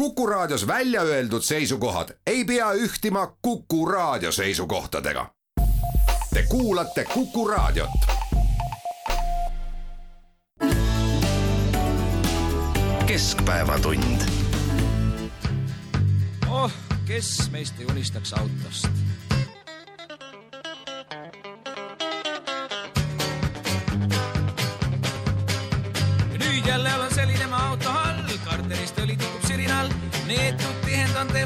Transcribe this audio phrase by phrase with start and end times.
[0.00, 5.30] Kuku Raadios välja öeldud seisukohad ei pea ühtima Kuku Raadio seisukohtadega.
[6.34, 7.90] Te kuulate Kuku Raadiot.
[13.06, 14.20] keskpäevatund.
[16.48, 16.72] oh,
[17.04, 18.88] kes meist ei unistaks autost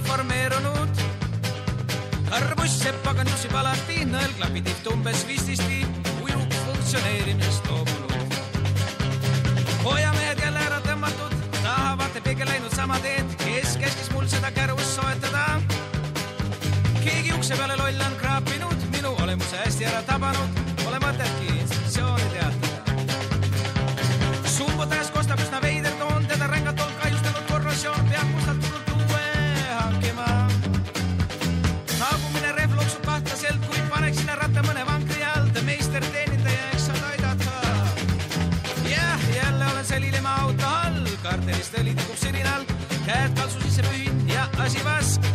[0.05, 0.89] tihendanud deformeerunud.
[2.31, 5.85] karbuss sepp pagan jussib alati, nõelklapid umbes vististi,
[6.22, 8.35] ujuks funktsioneerimisest loobunud.
[9.85, 15.61] hoiamehed jälle ära tõmmatud, tahavad peegel läinud sama teed, kes käskis mul seda kärust soetada.
[17.05, 22.64] keegi ukse peale loll on kraapinud, minu olemuse hästi ära tabanud, pole mõtetki inspektsiooni teatada
[22.64, 22.64] sumbutajas
[41.78, 42.64] õli tikub sirinal,
[43.06, 45.28] käed kalsu sisse pühin ja asi vask.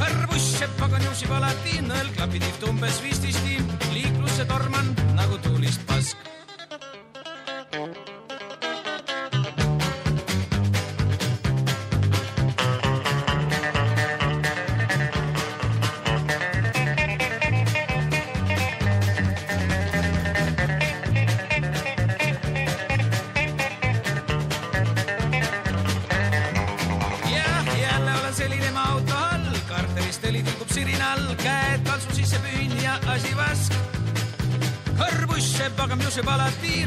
[0.00, 3.58] kõrvuss sepp pagan juuksib alati, nõelklapid ihtu umbes vististi,
[3.92, 6.30] liiklusse torman nagu tuulist pask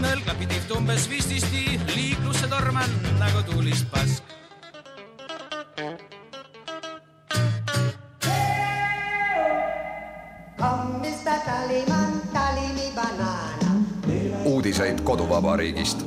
[0.03, 4.23] alati, nõlgapid ihtu umbes vististi, liiklusse torman nagu tuulist pask.
[14.45, 16.05] Uudiseid koduvabariigist.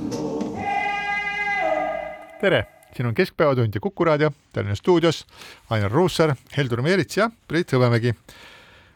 [2.40, 5.26] tere, siin on Keskpäevatund ja Kuku raadio Tallinna stuudios
[5.70, 8.14] Ainar Ruussaar, Heldur Meerits ja Priit Hõbemägi.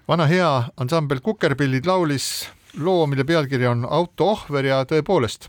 [0.08, 5.48] vana hea ansambel Kukerpillid laulis loo, mille pealkiri on Auto ohver ja tõepoolest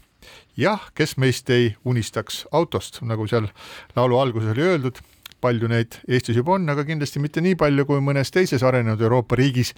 [0.58, 3.48] jah, kes meist ei unistaks autost, nagu seal
[3.96, 5.02] laulu alguses oli öeldud,
[5.42, 9.36] palju neid Eestis juba on, aga kindlasti mitte nii palju kui mõnes teises arenenud Euroopa
[9.40, 9.74] riigis,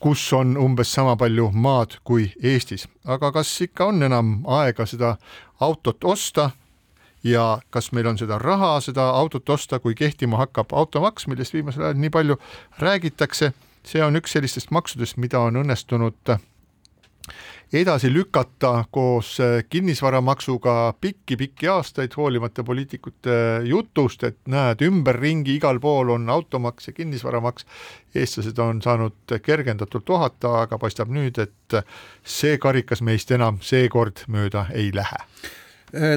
[0.00, 2.88] kus on umbes sama palju maad kui Eestis.
[3.04, 5.16] aga kas ikka on enam aega seda
[5.60, 6.50] autot osta
[7.24, 11.84] ja kas meil on seda raha seda autot osta, kui kehtima hakkab automaks, millest viimasel
[11.84, 12.38] ajal nii palju
[12.78, 13.52] räägitakse,
[13.84, 16.36] see on üks sellistest maksudest, mida on õnnestunud
[17.72, 26.30] edasi lükata koos kinnisvaramaksuga pikki-pikki aastaid, hoolimata poliitikute jutust, et näed, ümberringi igal pool on
[26.30, 27.66] automaks ja kinnisvaramaks.
[28.14, 31.80] eestlased on saanud kergendatult ohata, aga paistab nüüd, et
[32.24, 35.24] see karikas meist enam seekord mööda ei lähe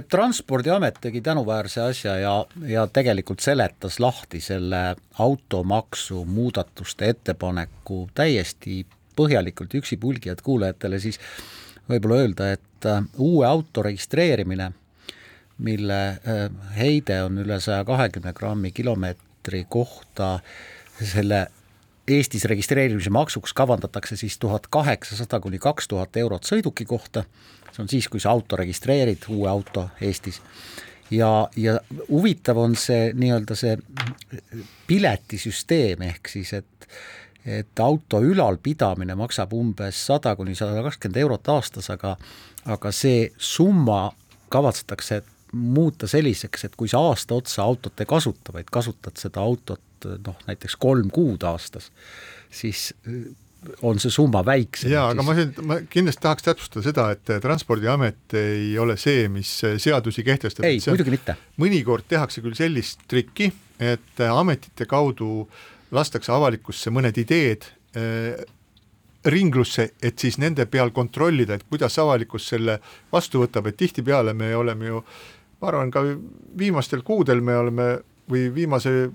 [0.09, 8.85] transpordiamet tegi tänuväärse asja ja, ja tegelikult seletas lahti selle automaksu muudatuste ettepaneku täiesti
[9.15, 11.19] põhjalikult üksipulgi, et kuulajatele siis
[11.89, 14.71] võib-olla öelda, et äh, uue auto registreerimine,
[15.63, 16.45] mille äh,
[16.77, 20.37] heide on üle saja kahekümne grammi kilomeetri kohta,
[20.99, 21.47] selle
[22.07, 27.23] Eestis registreerimise maksuks kavandatakse siis tuhat kaheksasada kuni kaks tuhat eurot sõiduki kohta,
[27.71, 30.41] see on siis, kui sa auto registreerid, uue auto Eestis.
[31.11, 31.77] ja, ja
[32.09, 33.77] huvitav on see nii-öelda see
[34.87, 36.89] piletisüsteem, ehk siis et
[37.45, 42.15] et auto ülalpidamine maksab umbes sada kuni sada kakskümmend eurot aastas, aga
[42.71, 44.07] aga see summa
[44.53, 45.21] kavatsetakse
[45.53, 50.37] muuta selliseks, et kui sa aasta otsa autot ei kasuta, vaid kasutad seda autot noh,
[50.47, 51.91] näiteks kolm kuud aastas,
[52.51, 52.93] siis
[53.85, 54.91] on see summa väiksem.
[54.91, 55.35] jaa, aga ma,
[55.67, 60.67] ma kindlasti tahaks täpsustada seda, et Transpordiamet ei ole see, mis seadusi kehtestab.
[60.67, 61.37] ei, muidugi mitte.
[61.61, 63.51] mõnikord tehakse küll sellist trikki,
[63.83, 65.47] et ametite kaudu
[65.93, 67.67] lastakse avalikkusse mõned ideed
[67.97, 68.43] äh,
[69.25, 72.79] ringlusse, et siis nende peal kontrollida, et kuidas avalikkus selle
[73.11, 75.03] vastu võtab, et tihtipeale me oleme ju,
[75.61, 76.03] ma arvan, ka
[76.59, 77.91] viimastel kuudel me oleme
[78.29, 79.11] või viimase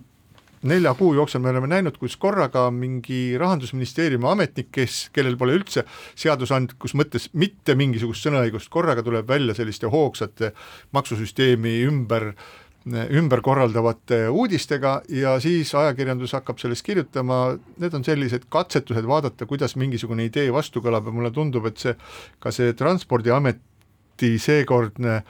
[0.68, 5.84] nelja kuu jooksul me oleme näinud, kus korraga mingi rahandusministeeriumi ametnik, kes, kellel pole üldse
[6.18, 10.50] seadusandlikus mõttes mitte mingisugust sõnaõigust, korraga tuleb välja selliste hoogsate
[10.96, 18.48] maksusüsteemi ümber äh, ümber korraldavate uudistega ja siis ajakirjandus hakkab sellest kirjutama, need on sellised
[18.52, 21.94] katsetused vaadata, kuidas mingisugune idee vastu kõlab ja mulle tundub, et see,
[22.40, 25.22] ka see Transpordiameti seekordne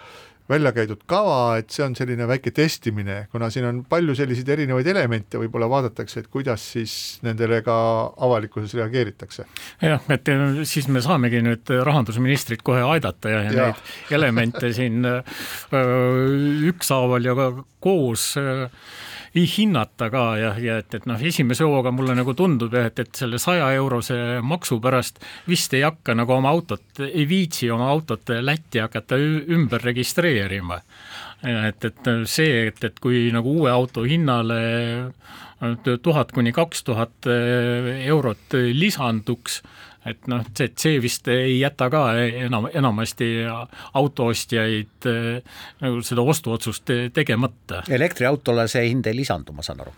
[0.49, 4.89] välja käidud kava, et see on selline väike testimine, kuna siin on palju selliseid erinevaid
[4.91, 6.95] elemente, võib-olla vaadatakse, et kuidas siis
[7.27, 7.77] nendele ka
[8.29, 9.45] avalikkuses reageeritakse.
[9.85, 13.69] jah, et äh, siis me saamegi nüüd rahandusministrit kohe aidata ja, ja, ja.
[13.69, 15.05] neid elemente siin
[16.73, 17.37] ükshaaval ja
[17.85, 18.67] koos äh,
[19.35, 23.21] hinnata ka ja, ja et, et noh, esimese hooga mulle nagu tundub jah, et, et
[23.21, 28.33] selle saja eurose maksu pärast vist ei hakka nagu oma autot, ei viitsi oma autot
[28.41, 30.81] Lätti hakata ümber registreerima.
[31.43, 35.13] et, et see, et, et kui nagu uue auto hinnale
[36.03, 39.63] tuhat kuni kaks tuhat eurot lisanduks
[40.07, 43.31] et noh, see, see vist ei jäta ka enam, enamasti
[43.99, 47.83] autoostjaid eh, nagu seda ostuotsust tegemata.
[47.89, 49.97] elektriautole see hind ei lisandu, ma saan aru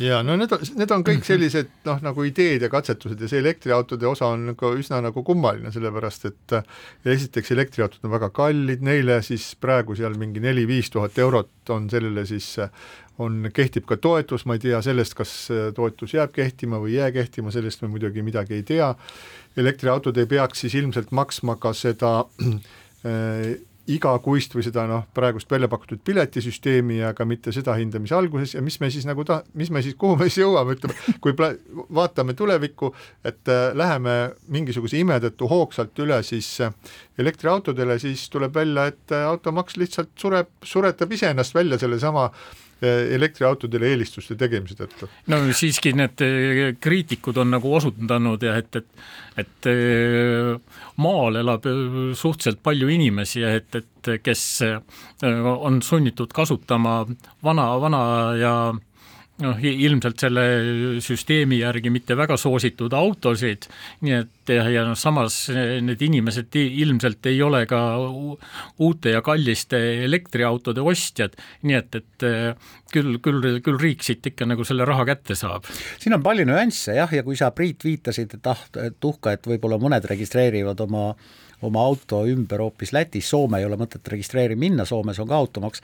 [0.00, 3.42] ja no need on, need on kõik sellised noh, nagu ideed ja katsetused ja see
[3.42, 6.56] elektriautode osa on nagu üsna nagu kummaline, sellepärast et
[7.16, 12.24] esiteks elektriautod on väga kallid, neile siis praegu seal mingi neli-viis tuhat eurot on sellele
[12.28, 12.54] siis
[13.22, 15.34] on, kehtib ka toetus, ma ei tea sellest, kas
[15.76, 18.92] toetus jääb kehtima või ei jää kehtima, sellest me muidugi midagi ei tea.
[19.56, 22.14] Elektriautod ei peaks siis ilmselt maksma ka seda
[22.48, 23.52] äh,
[23.90, 28.54] igakuist või seda noh, praegust välja pakutud piletisüsteemi ja ka mitte seda hinda, mis alguses
[28.54, 30.94] ja mis me siis nagu ta-, mis me siis, kuhu me siis jõuame, ütleme,
[31.24, 31.54] kui pla-,
[31.90, 32.92] vaatame tulevikku,
[33.26, 34.16] et äh, läheme
[34.54, 36.74] mingisuguse ime tõttu hoogsalt üle siis äh,
[37.18, 43.92] elektriautodele, siis tuleb välja, et äh, automaks lihtsalt sureb, suretab iseennast välja sellesama äh, elektriautodele
[43.92, 45.08] eelistuste tegemise tõttu?
[45.32, 50.52] no siiski need eh, kriitikud on nagu osutanud ja et, et et eh,
[51.00, 51.66] maal elab
[52.18, 54.44] suhteliselt palju inimesi ja et, et kes
[55.22, 57.02] on sunnitud kasutama
[57.44, 58.02] vana, vana
[58.36, 58.54] ja
[59.40, 60.44] noh, ilmselt selle
[61.02, 63.66] süsteemi järgi mitte väga soositud autosid,
[64.04, 67.80] nii et ja, ja noh, samas need inimesed ilmselt ei ole ka
[68.82, 71.36] uute ja kalliste elektriautode ostjad,
[71.66, 72.26] nii et, et
[72.92, 75.68] küll, küll, küll riik siit ikka nagu selle raha kätte saab.
[76.02, 79.48] siin on palju nüansse jah, ja kui sa, Priit, viitasid, et ah, et uhke, et
[79.48, 81.12] võib-olla mõned registreerivad oma
[81.62, 85.82] oma auto ümber hoopis Lätis, Soome ei ole mõtet registreerima minna, Soomes on ka automaks,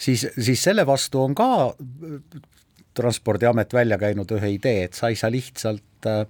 [0.00, 1.48] siis, siis selle vastu on ka
[2.98, 6.26] Transpordiamet välja käinud ühe idee, et sa ei saa lihtsalt äh,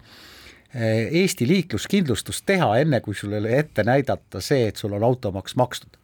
[1.23, 5.97] Eesti liikluskindlustust teha, enne kui sul oli ette näidata see, et sul on automaks makstud.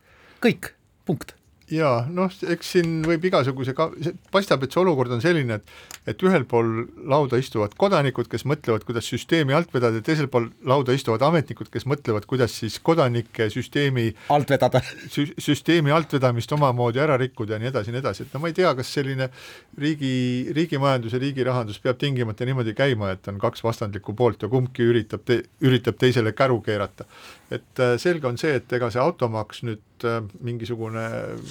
[0.45, 0.73] kõik,
[1.05, 1.37] punkt
[1.73, 3.89] jaa, noh, eks siin võib igasuguse ka,
[4.35, 8.85] paistab, et see olukord on selline, et et ühel pool lauda istuvad kodanikud, kes mõtlevad,
[8.85, 13.47] kuidas süsteemi alt vedada ja teisel pool lauda istuvad ametnikud, kes mõtlevad, kuidas siis kodanike
[13.53, 18.27] süsteemi alt vedada sü, süsteemi altvedamist omamoodi ära rikkuda ja nii edasi ja nii edasi,
[18.27, 19.31] et no ma ei tea, kas selline
[19.81, 20.13] riigi,
[20.57, 24.85] riigimajandus ja riigi rahandus peab tingimata niimoodi käima, et on kaks vastandlikku poolt ja kumbki
[24.93, 27.09] üritab te,, üritab teisele käru keerata.
[27.51, 31.05] et äh, selge on see, et ega see automaks nüüd äh, mingisugune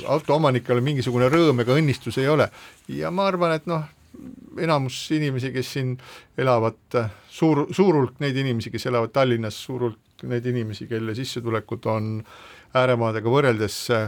[0.09, 2.49] autoomanikele mingisugune rõõm ega õnnistus ei ole.
[2.87, 3.85] ja ma arvan, et noh,
[4.61, 5.95] enamus inimesi, kes siin
[6.37, 11.87] elavad, suur, suur hulk neid inimesi, kes elavad Tallinnas, suur hulk neid inimesi, kelle sissetulekud
[11.91, 12.13] on
[12.77, 14.05] ääremaadega võrreldes äh,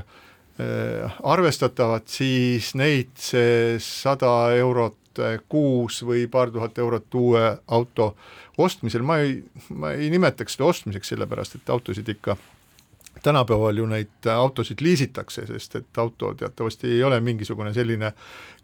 [1.23, 5.01] arvestatavad, siis neid see sada eurot
[5.47, 8.09] kuus või paar tuhat eurot uue auto
[8.57, 9.37] ostmisel, ma ei,
[9.71, 12.35] ma ei nimetaks seda ostmiseks, sellepärast et autosid ikka
[13.23, 18.11] tänapäeval ju neid autosid liisitakse, sest et auto teatavasti ei ole mingisugune selline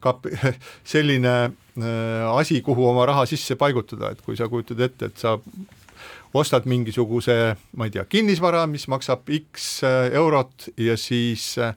[0.04, 0.30] kap-,
[0.94, 5.38] selline äh, asi, kuhu oma raha sisse paigutada, et kui sa kujutad ette, et sa
[6.34, 7.36] ostad mingisuguse,
[7.78, 11.76] ma ei tea, kinnisvara, mis maksab X äh, eurot ja siis äh,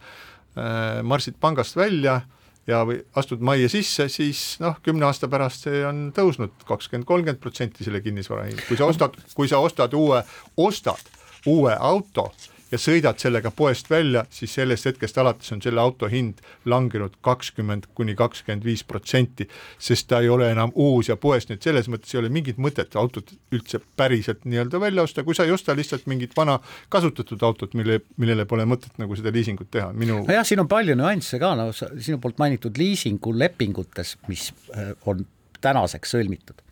[1.03, 2.21] marsid pangast välja
[2.67, 7.43] ja või astud majja sisse, siis noh, kümne aasta pärast see on tõusnud kakskümmend, kolmkümmend
[7.43, 10.23] protsenti selle kinnisvara hind, kui sa ostad, kui sa ostad uue,
[10.65, 11.13] ostad
[11.51, 12.31] uue auto,
[12.73, 17.89] ja sõidad sellega poest välja, siis sellest hetkest alates on selle auto hind langenud kakskümmend
[17.95, 19.47] kuni kakskümmend viis protsenti,
[19.79, 22.59] sest ta ei ole enam uus ja poest, nii et selles mõttes ei ole mingit
[22.63, 26.59] mõtet autot üldse päriselt nii-öelda välja osta, kui sa ei osta lihtsalt mingit vana
[26.93, 30.97] kasutatud autot, mille, millele pole mõtet nagu seda liisingut teha, minu nojah, siin on palju
[30.99, 35.27] nüansse ka, no sinu poolt mainitud liisingulepingutes, mis äh, on
[35.65, 36.64] tänaseks sõlmitud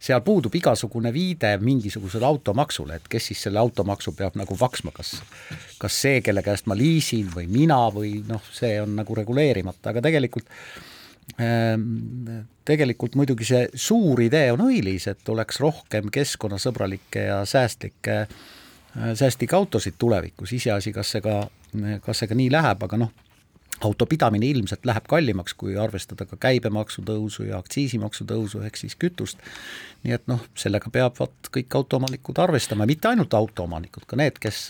[0.00, 5.16] seal puudub igasugune viide mingisugusele automaksule, et kes siis selle automaksu peab nagu maksma, kas
[5.80, 10.04] kas see, kelle käest ma liisin või mina või noh, see on nagu reguleerimata, aga
[10.04, 10.52] tegelikult
[11.40, 18.24] ähm, tegelikult muidugi see suur idee on õilis, et oleks rohkem keskkonnasõbralikke ja säästlikke,
[19.14, 21.38] säästlikke autosid tulevikus, iseasi, kas see ka,
[22.04, 23.14] kas see ka nii läheb, aga noh,
[23.84, 28.96] auto pidamine ilmselt läheb kallimaks, kui arvestada ka käibemaksu tõusu ja aktsiisimaksu tõusu ehk siis
[28.96, 29.38] kütust.
[30.04, 34.68] nii et noh, sellega peavad kõik autoomanikud arvestama, mitte ainult autoomanikud, ka need, kes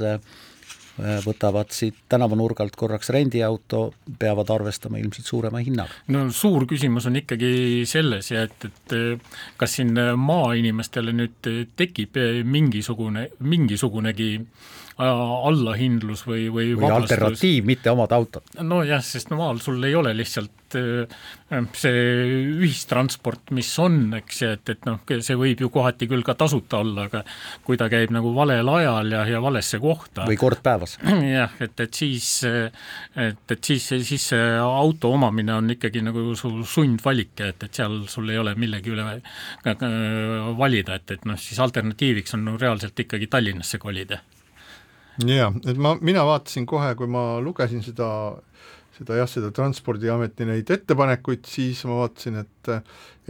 [0.96, 5.92] võtavad siit tänavanurgalt korraks rendiauto, peavad arvestama ilmselt suurema hinnaga.
[6.08, 8.96] no suur küsimus on ikkagi selles ja et, et
[9.60, 14.30] kas siin maainimestele nüüd tekib mingisugune, mingisugunegi
[14.96, 18.54] allahindlus või, või, või alternatiiv, mitte omada autot.
[18.64, 22.00] nojah, sest no maal sul ei ole lihtsalt see
[22.64, 26.80] ühistransport, mis on, eks ju, et, et noh, see võib ju kohati küll ka tasuta
[26.82, 27.22] olla, aga
[27.66, 30.26] kui ta käib nagu valel ajal ja, ja valesse kohta.
[30.28, 30.96] või kord päevas.
[31.36, 36.52] jah, et, et siis, et, et siis, siis see auto omamine on ikkagi nagu su
[36.66, 39.06] sundvalik, et, et seal sul ei ole millegi üle
[40.58, 44.20] valida, et, et noh, siis alternatiiviks on no reaalselt ikkagi Tallinnasse kolida
[45.24, 48.08] jaa, et ma, mina vaatasin kohe, kui ma lugesin seda,
[48.98, 52.72] seda jah, seda Transpordiameti neid ettepanekuid, siis ma vaatasin, et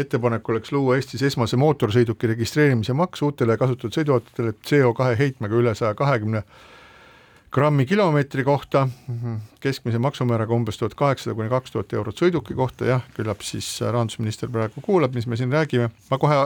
[0.02, 5.94] ettepanek oleks luua Eestis esmase mootorsõiduki registreerimise maks uutele kasutatud sõiduautodele CO2 heitmega üle saja
[5.98, 6.42] kahekümne
[7.56, 8.82] grammi kilomeetri kohta,
[9.64, 14.50] keskmise maksumääraga umbes tuhat kaheksasada kuni kaks tuhat eurot sõiduki kohta, jah, küllap siis rahandusminister
[14.52, 16.36] praegu kuulab, mis me siin räägime, ma kohe,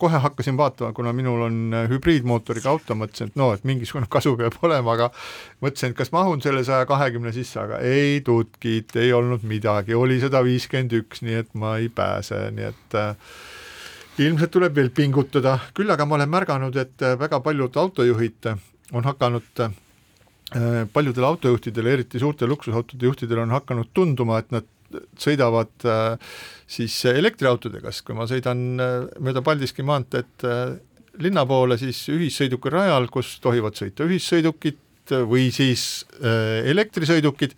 [0.00, 4.56] kohe hakkasin vaatama, kuna minul on hübriidmootoriga auto, mõtlesin, et no, et mingisugune kasu peab
[4.64, 5.10] olema, aga
[5.60, 10.16] mõtlesin, et kas mahun selle saja kahekümne sisse, aga ei tutkit, ei olnud midagi, oli
[10.24, 13.38] sada viiskümmend üks, nii et ma ei pääse, nii et äh,
[14.24, 18.54] ilmselt tuleb veel pingutada, küll aga ma olen märganud, et väga paljud autojuhid
[18.96, 19.66] on hakanud
[20.54, 24.68] Äh, paljudel autojuhtidel, eriti suurte luksusautode juhtidel on hakanud tunduma, et nad
[25.18, 26.36] sõidavad äh,
[26.70, 30.46] siis elektriautodega, sest kui ma sõidan äh, mööda Paldiski maanteed
[31.22, 34.80] linna poole, siis ühissõidukil rajal, kus tohivad sõita ühissõidukid
[35.30, 37.52] või siis elektrisõidukid,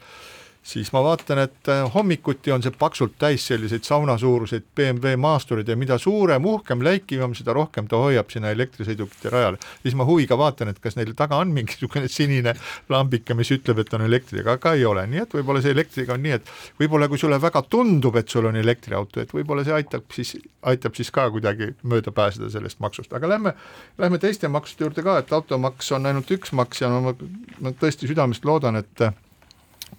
[0.66, 5.76] siis ma vaatan, et äh, hommikuti on see paksult täis selliseid saunasuuruseid BMW maastureid ja
[5.78, 9.61] mida suurem, uhkem, läikivam, seda rohkem ta hoiab sinna elektrisõidukite rajale.
[9.82, 12.56] siis ma huviga vaatan, et kas neil taga on mingisugune sinine
[12.90, 16.25] lambike, mis ütleb, et on elektriga, aga ei ole, nii et võib-olla see elektriga on
[16.25, 20.11] nii, et võib-olla kui sulle väga tundub, et sul on elektriauto, et võib-olla see aitab
[20.16, 20.35] siis,
[20.66, 23.54] aitab siis ka kuidagi mööda pääseda sellest maksust, aga lähme,
[24.02, 27.14] lähme teiste maksude juurde ka, et automaks on ainult üks maks ja no ma,
[27.62, 29.06] ma tõesti südamest loodan, et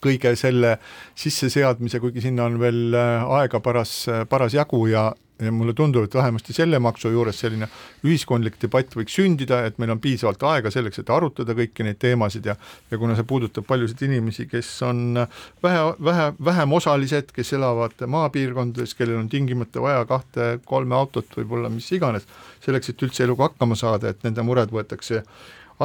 [0.03, 0.77] kõige selle
[1.15, 5.11] sisseseadmise, kuigi sinna on veel äh, aega paras, äh, parasjagu ja
[5.41, 7.67] ja mulle tundub, et vähemasti selle maksu juures selline
[8.05, 12.49] ühiskondlik debatt võiks sündida, et meil on piisavalt aega selleks, et arutada kõiki neid teemasid
[12.49, 12.55] ja
[12.91, 15.21] ja kuna see puudutab paljusid inimesi, kes on
[15.63, 21.91] vähe, vähe, vähem osalised, kes elavad maapiirkondades, kellel on tingimata vaja kahte-kolme autot, võib-olla mis
[21.93, 22.25] iganes,
[22.65, 25.21] selleks, et üldse eluga hakkama saada, et nende mured võetakse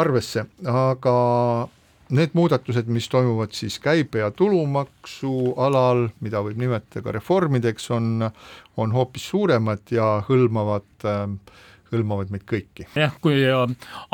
[0.01, 1.17] arvesse, aga
[2.13, 8.29] need muudatused, mis toimuvad siis käibe- ja tulumaksu alal, mida võib nimetada ka reformideks, on,
[8.77, 11.27] on hoopis suuremad ja hõlmavad äh,
[11.93, 12.87] hõlmavad meid kõiki.
[12.99, 13.65] jah, kui äh,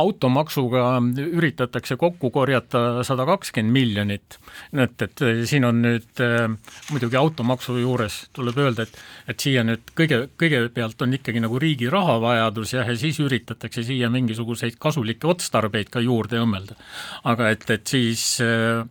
[0.01, 0.87] automaksuga
[1.25, 4.39] üritatakse kokku korjata sada kakskümmend miljonit,
[4.73, 6.49] et, et siin on nüüd äh,
[6.93, 11.91] muidugi automaksu juures tuleb öelda, et et siia nüüd kõige, kõigepealt on ikkagi nagu riigi
[11.93, 16.79] rahavajadus jah, ja siis üritatakse siia mingisuguseid kasulikke otstarbeid ka juurde õmmelda.
[17.29, 18.83] aga et, et siis äh,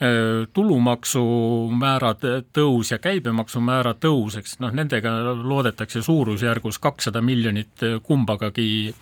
[0.00, 2.14] Äh, tulumaksumäära
[2.56, 8.94] tõus ja käibemaksumäära tõus, eks noh, nendega loodetakse suurusjärgus kakssada miljonit kumbagagi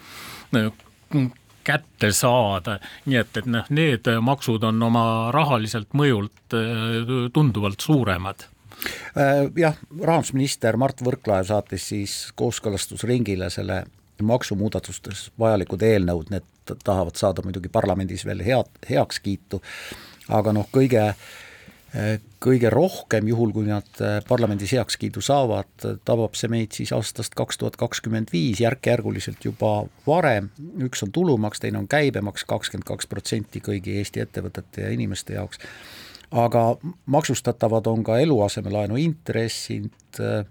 [0.59, 1.21] äh,
[1.63, 6.99] kätte saada, nii et, et noh, need maksud on oma rahaliselt mõjult äh,
[7.31, 8.49] tunduvalt suuremad.
[9.59, 13.85] Jah, rahandusminister Mart Võrklaev saatis siis kooskõlastusringile selle
[14.23, 19.63] maksumuudatustes vajalikud eelnõud, need tahavad saada muidugi parlamendis veel head, heakskiitu
[20.29, 21.13] aga noh, kõige
[22.39, 25.71] kõige rohkem, juhul kui nad äh, parlamendis heakskiidu saavad,
[26.05, 30.51] tabab see meid siis aastast kaks tuhat kakskümmend viis järk-järguliselt juba varem,
[30.85, 35.63] üks on tulumaks, teine on käibemaks, kakskümmend kaks protsenti kõigi Eesti ettevõtete ja inimeste jaoks,
[36.31, 40.45] aga maksustatavad on ka eluasemelaenu intressid äh,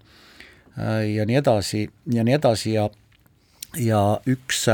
[1.13, 2.89] ja nii edasi ja nii edasi ja
[3.77, 4.65] ja üks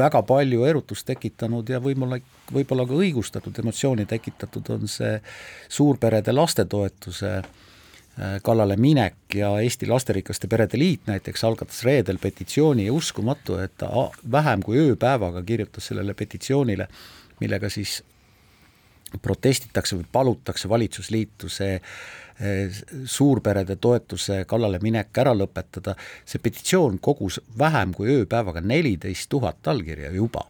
[0.00, 2.20] väga palju erutust tekitanud ja võib-olla,
[2.52, 5.16] võib-olla ka õigustatud emotsiooni tekitatud on see
[5.68, 12.94] suurperede lastetoetuse äh, kallale minek ja Eesti Lasterikaste Perede Liit näiteks algatas reedel petitsiooni ja
[12.96, 13.90] uskumatu, et ta
[14.32, 16.88] vähem kui ööpäevaga kirjutas sellele petitsioonile,
[17.40, 18.00] millega siis
[19.22, 22.29] protestitakse või palutakse valitsusliitu see Eh,
[23.04, 25.94] suurperede toetuse kallale minek ära lõpetada,
[26.24, 30.46] see petitsioon kogus vähem kui ööpäevaga neliteist tuhat allkirja juba.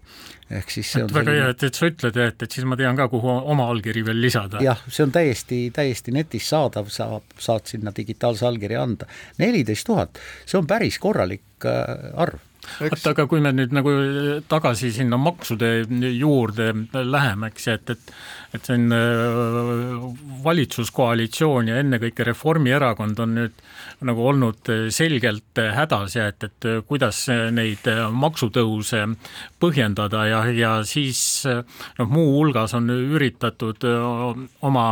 [0.51, 2.79] ehk siis see on et väga hea, et, et sa ütled, et, et siis ma
[2.79, 4.63] tean ka, kuhu oma allkiri veel lisada.
[4.63, 9.11] jah, see on täiesti, täiesti netis saadav, saab, saad sinna digitaalse allkirja anda.
[9.39, 12.50] neliteist tuhat, see on päris korralik äh, arv
[12.81, 13.93] oota, aga kui me nüüd nagu
[14.49, 15.71] tagasi sinna maksude
[16.17, 18.15] juurde läheme, eks, et, et
[18.51, 20.07] et see on äh,
[20.45, 23.61] valitsuskoalitsioon ja ennekõike Reformierakond on nüüd
[24.09, 27.23] nagu olnud selgelt hädas ja et, et kuidas
[27.55, 29.05] neid maksutõuse
[29.63, 33.87] põhjendada ja, ja siis noh, muuhulgas on üritatud
[34.67, 34.89] oma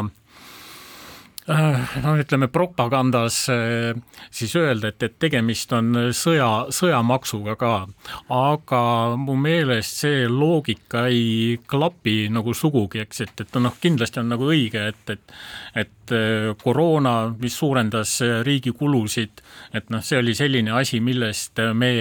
[1.49, 3.95] no ütleme propagandas eh,
[4.31, 7.73] siis öelda, et, et tegemist on sõja, sõjamaksuga ka,
[8.35, 8.83] aga
[9.21, 14.51] mu meelest see loogika ei klapi nagu sugugi, eks, et, et noh, kindlasti on nagu
[14.53, 15.37] õige, et, et
[15.79, 19.43] et eh, koroona, mis suurendas riigi kulusid,
[19.77, 21.93] et noh, see oli selline asi, millest me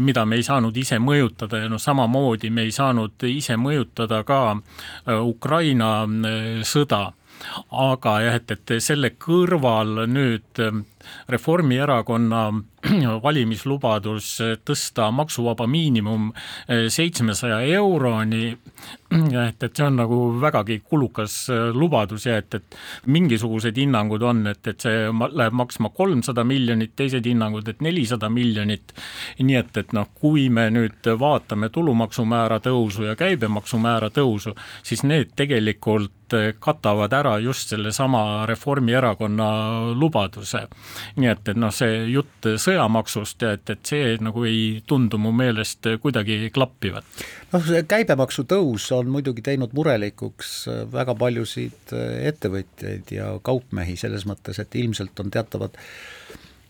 [0.00, 4.38] mida me ei saanud ise mõjutada ja noh, samamoodi me ei saanud ise mõjutada ka
[5.28, 5.90] Ukraina
[6.64, 7.02] sõda
[7.70, 10.62] aga jah, et, et selle kõrval nüüd
[11.28, 12.42] Reformierakonna
[13.26, 14.28] valimislubadus
[14.66, 16.30] tõsta maksuvaba miinimum
[16.88, 18.50] seitsmesaja euroni,
[19.48, 21.36] et, et see on nagu vägagi kulukas
[21.76, 27.26] lubadus ja et, et mingisugused hinnangud on, et, et see läheb maksma kolmsada miljonit, teised
[27.28, 28.94] hinnangud, et nelisada miljonit.
[29.42, 35.36] nii et, et noh, kui me nüüd vaatame tulumaksumäära tõusu ja käibemaksumäära tõusu, siis need
[35.36, 36.12] tegelikult
[36.60, 39.48] katavad ära just sellesama Reformierakonna
[39.94, 40.66] lubaduse.
[41.16, 45.32] Nii et, et noh, see jutt sõjamaksust ja et, et see nagu ei tundu mu
[45.36, 47.24] meelest kuidagi klappivat.
[47.52, 50.54] noh, see käibemaksu tõus on muidugi teinud murelikuks
[50.92, 51.94] väga paljusid
[52.32, 55.78] ettevõtjaid ja kaupmehi selles mõttes, et ilmselt on teatavad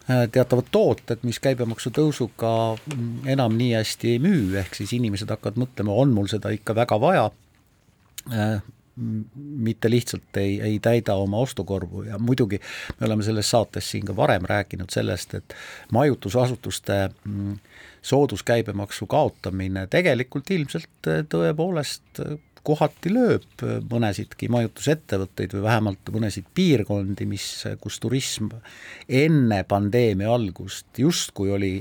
[0.07, 2.52] teatavad tooted, mis käibemaksu tõusuga
[3.31, 6.99] enam nii hästi ei müü, ehk siis inimesed hakkavad mõtlema, on mul seda ikka väga
[7.00, 7.29] vaja,
[8.96, 12.61] mitte lihtsalt ei, ei täida oma ostukorvu ja muidugi
[13.00, 15.54] me oleme selles saates siin ka varem rääkinud sellest, et
[15.92, 17.58] majutusasutuste mm,
[18.02, 22.20] sooduskäibemaksu kaotamine tegelikult ilmselt tõepoolest
[22.62, 27.46] kohati lööb mõnesidki majutusettevõtteid või vähemalt mõnesid piirkondi, mis,
[27.82, 28.52] kus turism
[29.08, 31.76] enne pandeemia algust justkui oli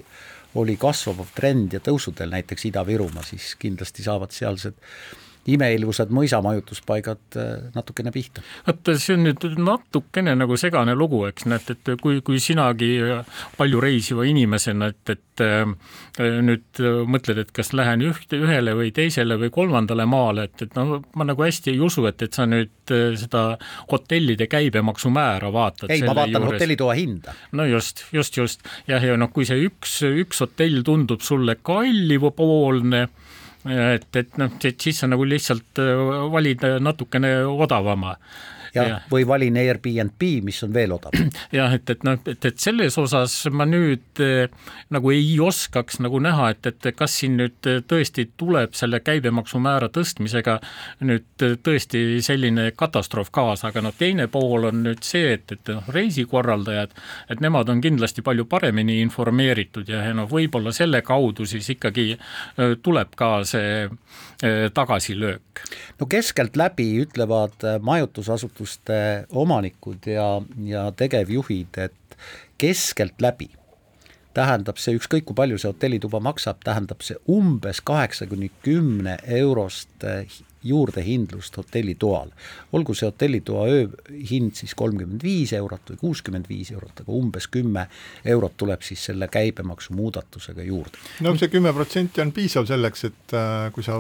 [0.59, 4.75] oli kasvav trend ja tõusudel näiteks Ida-Virumaa, siis kindlasti saavad sealsed
[5.49, 7.37] imeilusad mõisamajutuspaigad
[7.75, 8.43] natukene pihta.
[8.67, 12.91] vaata, see on nüüd natukene nagu segane lugu, eks näed, et kui, kui sinagi
[13.57, 15.43] palju reisiva inimesena, et, et
[16.45, 21.01] nüüd mõtled, et kas lähen ühte, ühele või teisele või kolmandale maale, et, et no
[21.17, 23.45] ma nagu hästi ei usu, et, et sa nüüd seda
[23.91, 25.89] hotellide käibemaksumäära vaatad.
[25.89, 26.59] ei, ma vaatan juures.
[26.59, 27.35] hotellitoa hinda.
[27.57, 33.07] no just, just, just jah, ja noh, kui see üks, üks hotell tundub sulle kallipoolne
[33.69, 35.81] et, et noh, et siis sa nagu lihtsalt
[36.33, 38.15] valid natukene odavama
[38.75, 41.29] ja, ja või valin Airbnb, mis on veel odavam.
[41.57, 44.48] jah, et, et noh, et, et selles osas ma nüüd eh,
[44.94, 50.57] nagu ei oskaks nagu näha, et, et kas siin nüüd tõesti tuleb selle käibemaksumäära tõstmisega
[51.07, 55.88] nüüd tõesti selline katastroof kaasa, aga noh, teine pool on nüüd see, et, et noh,
[55.92, 56.96] reisikorraldajad,
[57.34, 62.14] et nemad on kindlasti palju paremini informeeritud ja noh, võib-olla selle kaudu siis ikkagi
[62.84, 63.88] tuleb ka see
[64.74, 65.62] tagasilöök.
[66.00, 72.17] no keskeltläbi ütlevad majutusasutused asutuste omanikud ja, ja tegevjuhid, et
[72.57, 73.50] keskeltläbi
[74.33, 80.05] tähendab see, ükskõik kui palju see hotellituba maksab, tähendab see umbes kaheksa kuni kümne eurost
[80.63, 82.29] juurdehindlust hotellitoal.
[82.71, 87.87] olgu see hotellitoa ööhind siis kolmkümmend viis eurot või kuuskümmend viis eurot, aga umbes kümme
[88.24, 91.01] eurot tuleb siis selle käibemaksu muudatusega juurde.
[91.19, 94.00] no see kümme protsenti on piisav selleks, et äh, kui sa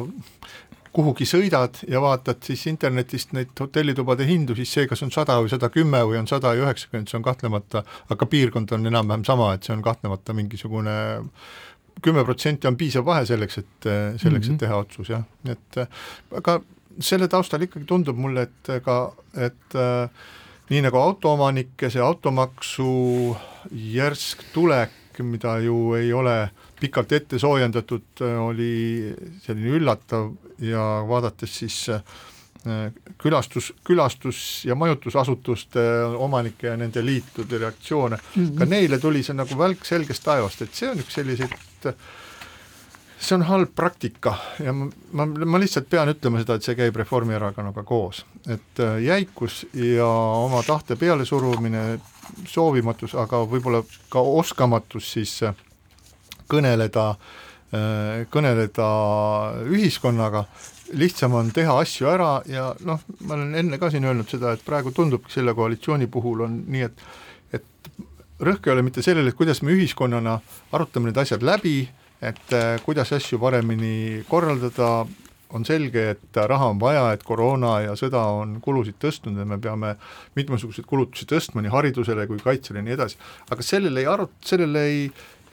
[0.91, 5.51] kuhugi sõidad ja vaatad siis internetist neid hotellitubade hindu, siis see, kas on sada või
[5.51, 9.53] sada kümme või on sada ja üheksakümmend, see on kahtlemata, aga piirkond on enam-vähem sama,
[9.55, 10.97] et see on kahtlemata mingisugune
[12.01, 13.89] kümme protsenti on piisav vahe selleks, et,
[14.21, 14.61] selleks et mhm.
[14.63, 15.81] teha otsus, jah, et
[16.37, 16.59] aga
[16.99, 18.97] selle taustal ikkagi tundub mulle, et ka,
[19.37, 20.25] et äh,
[20.71, 22.91] nii nagu autoomanike see automaksu
[23.71, 26.35] järsk tulek, mida ju ei ole
[26.81, 28.73] pikalt ette soojendatud, oli
[29.43, 30.31] selline üllatav
[30.65, 32.01] ja vaadates siis äh,
[33.21, 35.85] külastus, külastus- ja majutusasutuste
[36.17, 38.57] omanike ja nende liitude reaktsioone mm, -hmm.
[38.57, 41.57] ka neile tuli see nagu välk selgest taevast, et see on üks selliseid
[43.21, 46.95] see on halb praktika ja ma, ma, ma lihtsalt pean ütlema seda, et see käib
[47.01, 50.07] Reformierakonnaga koos, et äh, jäikus ja
[50.45, 51.99] oma tahte pealesurumine,
[52.47, 55.55] soovimatus, aga võib-olla ka oskamatus siis äh,
[56.51, 57.05] kõneleda,
[58.33, 58.87] kõneleda
[59.71, 60.43] ühiskonnaga,
[60.97, 64.65] lihtsam on teha asju ära ja noh, ma olen enne ka siin öelnud seda, et
[64.65, 68.03] praegu tundubki selle koalitsiooni puhul on nii, et et
[68.43, 70.39] rõhk ei ole mitte sellele, et kuidas me ühiskonnana
[70.75, 71.85] arutame need asjad läbi,
[72.21, 75.05] et äh, kuidas asju paremini korraldada,
[75.51, 79.57] on selge, et raha on vaja, et koroona ja sõda on kulusid tõstnud ja me
[79.59, 79.97] peame
[80.39, 83.19] mitmesuguseid kulutusi tõstma nii haridusele kui kaitsele ja nii edasi,
[83.51, 85.01] aga sellele ei arut-, sellele ei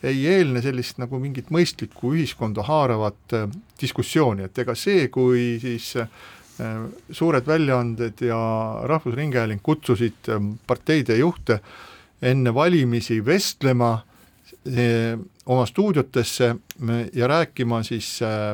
[0.07, 3.47] ei eelne sellist nagu mingit mõistlikku ühiskonda haaravat äh,
[3.81, 6.11] diskussiooni, et ega see, kui siis äh,
[7.11, 8.39] suured väljaanded ja
[8.91, 11.61] Rahvusringhääling kutsusid äh, parteide juhte
[12.23, 13.97] enne valimisi vestlema
[15.49, 16.49] oma stuudiotesse
[17.15, 18.09] ja rääkima siis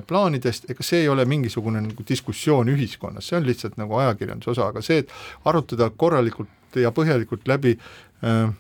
[0.07, 4.69] plaanidest, ega see ei ole mingisugune nagu diskussioon ühiskonnas, see on lihtsalt nagu ajakirjanduse osa,
[4.69, 8.53] aga see, et arutada korralikult ja põhjalikult läbi äh,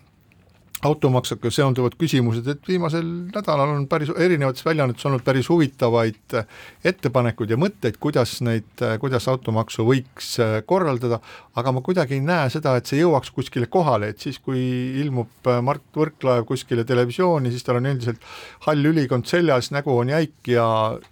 [0.84, 6.36] automaksuga seonduvad küsimused, et viimasel nädalal on päris erinevates väljaannetes olnud päris huvitavaid
[6.84, 8.68] ettepanekuid ja mõtteid, kuidas neid,
[9.00, 10.34] kuidas automaksu võiks
[10.68, 11.20] korraldada,
[11.56, 14.60] aga ma kuidagi ei näe seda, et see jõuaks kuskile kohale, et siis, kui
[15.00, 18.22] ilmub Mart Võrklaev kuskile televisiooni, siis tal on endiselt
[18.66, 20.66] hall ülikond seljas, nägu on jäik ja,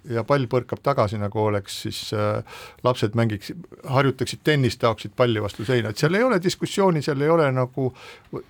[0.09, 2.43] ja pall põrkab tagasi, nagu oleks siis äh,
[2.85, 3.53] lapsed mängiks,
[3.89, 7.89] harjutaksid tennist, taoksid palli vastu seina, et seal ei ole diskussiooni, seal ei ole nagu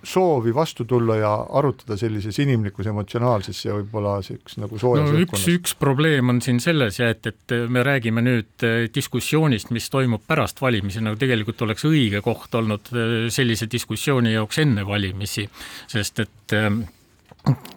[0.04, 5.20] soovi vastu tulla tulla ja arutada sellises inimlikus, emotsionaalses ja võib-olla niisuguse nagu soojas no,
[5.22, 9.88] üks, üks probleem on siin selles ja et, et me räägime nüüd äh, diskussioonist, mis
[9.90, 15.48] toimub pärast valimisi, nagu tegelikult oleks õige koht olnud äh, sellise diskussiooni jaoks enne valimisi,
[15.90, 16.84] sest et ähm,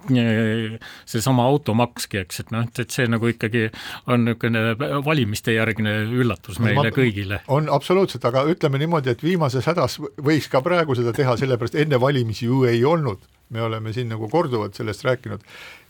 [0.07, 3.67] seesama automakski, eks, et noh, et see nagu ikkagi
[4.07, 4.63] on niisugune
[5.05, 7.41] valimiste järgne üllatus meile ma, kõigile.
[7.53, 11.99] on absoluutselt, aga ütleme niimoodi, et viimases hädas võiks ka praegu seda teha, sellepärast enne
[12.01, 15.45] valimisi ju ei olnud, me oleme siin nagu korduvalt sellest rääkinud,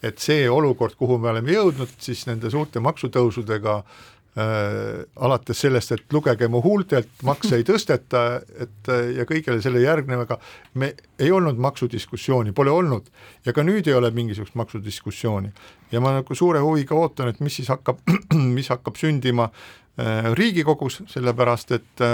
[0.06, 6.14] et see olukord, kuhu me oleme jõudnud, siis nende suurte maksutõusudega äh, alates sellest, et
[6.14, 8.24] lugege mu huultelt, makse ei tõsteta,
[8.62, 10.38] et äh, ja kõigele selle järgnevaga,
[10.78, 13.10] me ei olnud maksudiskussiooni, pole olnud
[13.46, 15.52] ja ka nüüd ei ole mingisugust maksudiskussiooni.
[15.92, 18.04] ja ma nagu suure huviga ootan, et mis siis hakkab,
[18.58, 22.06] mis hakkab sündima äh, Riigikogus, sellepärast et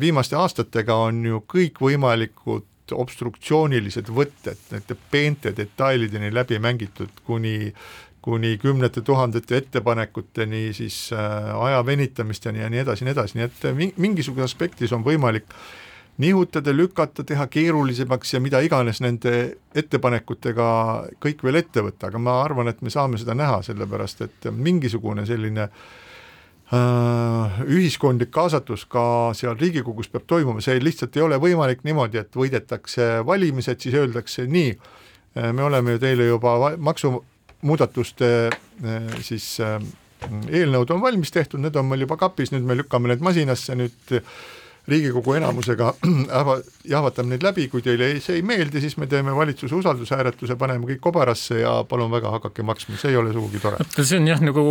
[0.00, 7.72] viimaste aastatega on ju kõikvõimalikud obstruktsioonilised võtted, nende peente detailideni läbi mängitud, kuni
[8.24, 13.66] kuni kümnete tuhandete ettepanekuteni, siis äh, aja venitamist ja nii, edasi nii edasi, nii et
[13.68, 15.50] äh, mingisuguses aspektis on võimalik
[16.18, 19.34] nihutada, lükata, teha keerulisemaks ja mida iganes nende
[19.74, 20.68] ettepanekutega
[21.20, 25.26] kõik veel ette võtta, aga ma arvan, et me saame seda näha, sellepärast et mingisugune
[25.28, 25.66] selline
[26.72, 29.04] äh, ühiskondlik kaasatus ka
[29.36, 34.48] seal Riigikogus peab toimuma, see lihtsalt ei ole võimalik niimoodi, et võidetakse valimised, siis öeldakse
[34.48, 34.72] nii,
[35.36, 37.18] äh, me oleme ju teile juba maksu
[37.64, 39.78] muudatuste eh, siis eh,
[40.24, 44.14] eelnõud on valmis tehtud, need on meil juba kapis, nüüd me lükkame need masinasse, nüüd
[44.84, 45.94] Riigikogu enamusega
[46.92, 51.00] jahvatame neid läbi, kui teile see ei meeldi, siis me teeme valitsuse usaldushääletuse, paneme kõik
[51.06, 53.80] kobarasse ja palun väga, hakake maksma, see ei ole sugugi tore.
[53.96, 54.64] see on jah, nagu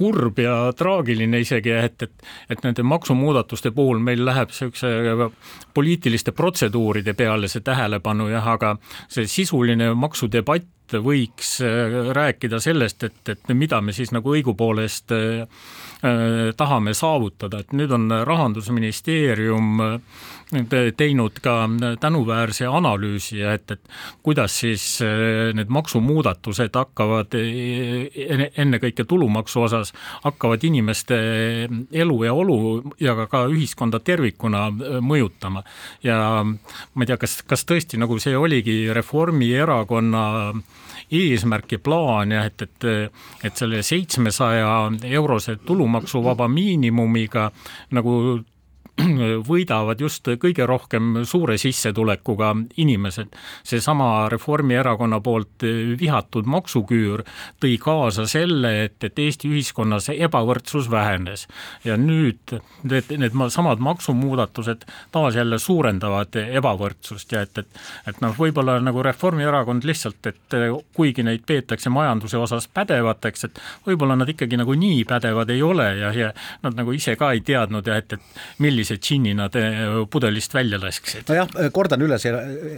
[0.00, 5.28] kurb ja traagiline isegi, et, et, et nende maksumuudatuste puhul meil läheb niisuguse
[5.76, 8.74] poliitiliste protseduuride peale see tähelepanu jah, aga
[9.12, 10.66] see sisuline maksudebatt
[10.98, 15.46] võiks äh, rääkida sellest, et, et mida me siis nagu õigupoolest äh,
[16.04, 19.82] äh tahame saavutada, et nüüd on Rahandusministeerium
[20.96, 21.68] teinud ka
[22.00, 23.80] tänuväärse analüüsi, et, et
[24.22, 24.84] kuidas siis
[25.54, 29.92] need maksumuudatused hakkavad ennekõike tulumaksu osas,
[30.24, 31.20] hakkavad inimeste
[31.92, 32.58] elu ja olu
[33.00, 34.66] ja ka, ka ühiskonda tervikuna
[35.00, 35.62] mõjutama.
[36.02, 40.24] ja ma ei tea, kas, kas tõesti nagu see oligi Reformierakonna
[41.10, 42.88] eesmärk ja plaan jah, et, et,
[43.44, 47.50] et selle seitsmesaja eurose tulumaksuvaba miinimumiga
[47.90, 48.14] nagu
[49.50, 53.36] võidavad just kõige rohkem suure sissetulekuga inimesed.
[53.64, 55.66] seesama Reformierakonna poolt
[56.00, 57.24] vihatud maksuküür
[57.60, 61.46] tõi kaasa selle, et, et Eesti ühiskonnas ebavõrdsus vähenes
[61.84, 68.34] ja nüüd need, need samad maksumuudatused taas jälle suurendavad ebavõrdsust ja et, et et noh,
[68.36, 70.56] võib-olla nagu Reformierakond lihtsalt, et
[70.96, 75.88] kuigi neid peetakse majanduse osas pädevateks, et võib-olla nad ikkagi nagu nii pädevad ei ole
[76.00, 76.30] ja, ja
[76.64, 79.52] nad nagu ise ka ei teadnud ja et, et millise millise džinni nad
[80.10, 81.28] pudelist välja lasksid.
[81.28, 82.32] nojah, kordan üle see,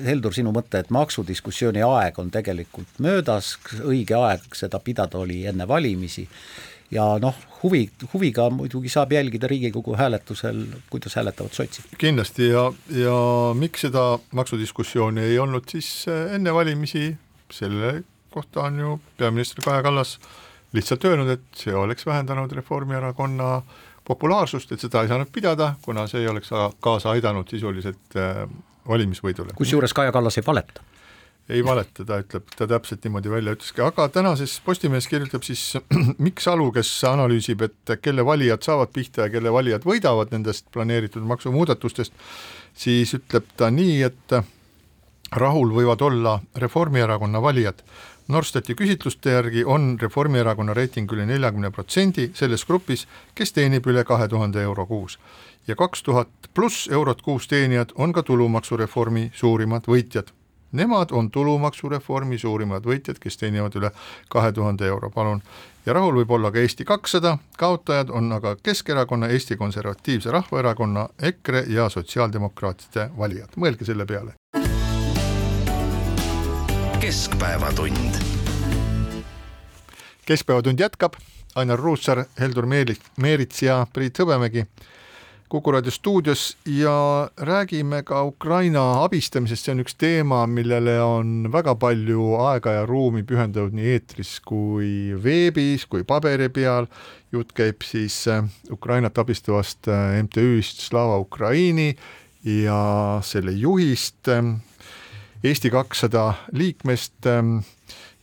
[0.04, 5.66] Heldur, sinu mõte, et maksudiskussiooni aeg on tegelikult möödas, õige aeg seda pidada oli enne
[5.68, 6.26] valimisi
[6.90, 11.84] ja noh, huvi, huviga muidugi saab jälgida Riigikogu hääletusel, kuidas hääletavad sotsid.
[11.98, 13.16] kindlasti ja, ja
[13.54, 17.14] miks seda maksudiskussiooni ei olnud siis enne valimisi,
[17.50, 20.18] selle kohta on ju peaminister Kaja Kallas
[20.72, 26.06] lihtsalt öelnud, et see oleks vähendanud Reformierakonna äh, populaarsust, et seda ei saanud pidada, kuna
[26.10, 28.46] see ei oleks kaasa aidanud sisuliselt äh,
[28.88, 29.54] valimisvõidule.
[29.58, 30.82] kusjuures Kaja Kallas ei valeta
[31.48, 35.74] ei valeta, ta ütleb, ta täpselt niimoodi välja ütleski, aga tänases Postimehes kirjutab siis
[36.24, 41.24] Mikk Salu, kes analüüsib, et kelle valijad saavad pihta ja kelle valijad võidavad nendest planeeritud
[41.26, 42.14] maksumuudatustest,
[42.74, 44.36] siis ütleb ta nii, et
[45.32, 47.82] rahul võivad olla Reformierakonna valijad.
[48.28, 54.28] Norstati küsitluste järgi on Reformierakonna reiting üle neljakümne protsendi selles grupis, kes teenib üle kahe
[54.28, 55.18] tuhande euro kuus
[55.66, 60.32] ja kaks tuhat pluss eurot kuus teenijad on ka tulumaksureformi suurimad võitjad
[60.72, 63.90] Nemad on tulumaksureformi suurimad võitjad, kes teenivad üle
[64.32, 65.42] kahe tuhande euro, palun.
[65.86, 71.64] ja rahul võib olla ka Eesti kakssada, kaotajad on aga Keskerakonna, Eesti Konservatiivse Rahvaerakonna, EKRE
[71.68, 74.61] ja sotsiaaldemokraatide valijad, mõelge selle peale.
[77.02, 78.14] Keskpäevatund.
[80.26, 81.12] keskpäevatund jätkab,
[81.54, 82.66] Ainar Ruussaar, Heldur
[83.16, 84.66] Meerits ja Priit Hõbemägi
[85.52, 91.74] Kuku raadio stuudios ja räägime ka Ukraina abistamisest, see on üks teema, millele on väga
[91.76, 96.88] palju aega ja ruumi pühendatud nii eetris kui veebis kui paberi peal.
[97.32, 101.96] jutt käib siis äh, Ukrainat abistavast äh, MTÜ-st Slava Ukraini
[102.44, 104.56] ja selle juhist, äh,
[105.44, 107.26] Eesti kakssada liikmest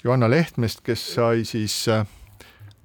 [0.04, 1.84] Johanna Lehtmest, kes sai siis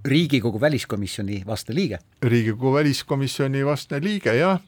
[0.04, 1.98] riigikogu väliskomisjoni vastne liige.
[2.22, 4.58] riigikogu väliskomisjoni vastne liige jah,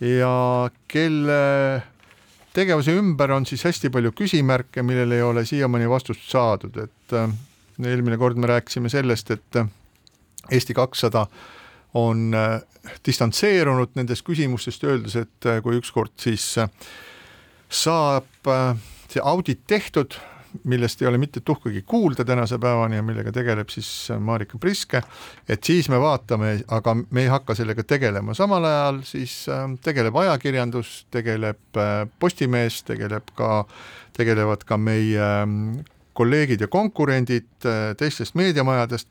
[0.00, 1.82] ja kelle
[2.52, 7.30] tegevuse ümber on siis hästi palju küsimärke, millele ei ole siiamaani vastust saadud, et äh,
[7.86, 9.68] eelmine kord me rääkisime sellest, et äh,
[10.50, 11.26] Eesti kakssada
[11.94, 12.60] on äh,
[13.06, 16.56] distantseerunud nendest küsimustest, öeldes, et kui ükskord siis
[17.68, 18.48] saab
[19.10, 20.14] see audit tehtud,
[20.64, 25.02] millest ei ole mitte tuhkagi kuulda tänase päevani ja millega tegeleb siis Marika Priske,
[25.48, 30.16] et siis me vaatame, aga me ei hakka sellega tegelema, samal ajal siis ähm, tegeleb
[30.16, 33.64] ajakirjandus, tegeleb äh, Postimees, tegeleb ka,
[34.16, 35.30] tegelevad ka meie
[36.18, 39.08] kolleegid ja konkurendid äh, teistest meediamajadest,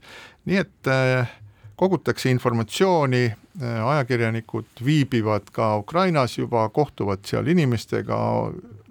[0.50, 1.38] nii et äh,
[1.80, 3.30] kogutakse informatsiooni,
[3.64, 8.18] ajakirjanikud viibivad ka Ukrainas juba, kohtuvad seal inimestega,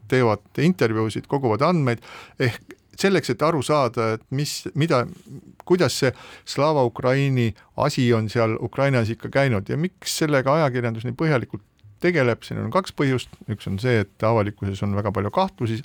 [0.09, 2.03] teevad intervjuusid, koguvad andmeid,
[2.41, 5.05] ehk selleks, et aru saada, et mis, mida,
[5.69, 6.11] kuidas see
[6.49, 11.65] Slava Ukraini asi on seal Ukrainas ikka käinud ja miks sellega ajakirjandus nii põhjalikult
[12.03, 15.79] tegeleb, siin on kaks põhjust, üks on see, et avalikkuses on väga palju kahtlusi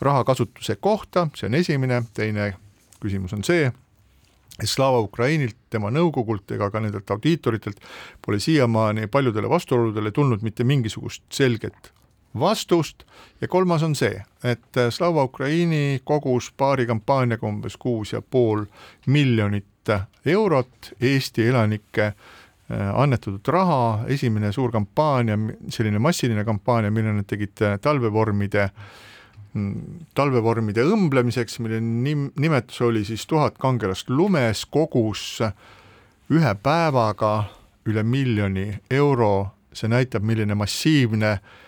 [0.00, 2.52] raha kasutuse kohta, see on esimene, teine
[3.02, 3.70] küsimus on see,
[4.60, 7.78] Slava Ukrainilt, tema nõukogult ega ka nendelt audiitoritelt
[8.20, 11.92] pole siiamaani paljudele vastuoludele tulnud mitte mingisugust selget
[12.38, 13.04] vastust.
[13.40, 18.64] Ja kolmas on see, et Slava Ukraini kogus paari kampaaniaga umbes kuus ja pool
[19.06, 19.66] miljonit
[20.26, 22.14] eurot Eesti elanike äh,
[22.94, 25.38] annetatud raha, esimene suur kampaania,
[25.68, 28.68] selline massiline kampaania, mille nad tegid äh, talvevormide,
[29.54, 35.40] mm, talvevormide õmblemiseks, mille nim-, nimetus oli siis Tuhat kangelast lumes, kogus
[36.30, 37.32] ühe päevaga
[37.88, 41.58] üle miljoni euro, see näitab, milline massiivne äh,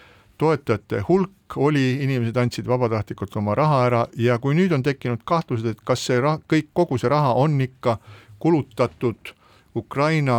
[0.43, 5.69] toetajate hulk oli, inimesed andsid vabatahtlikult oma raha ära ja kui nüüd on tekkinud kahtlused,
[5.69, 7.99] et kas see rah-, kõik, kogu see raha on ikka
[8.43, 9.35] kulutatud
[9.79, 10.39] Ukraina,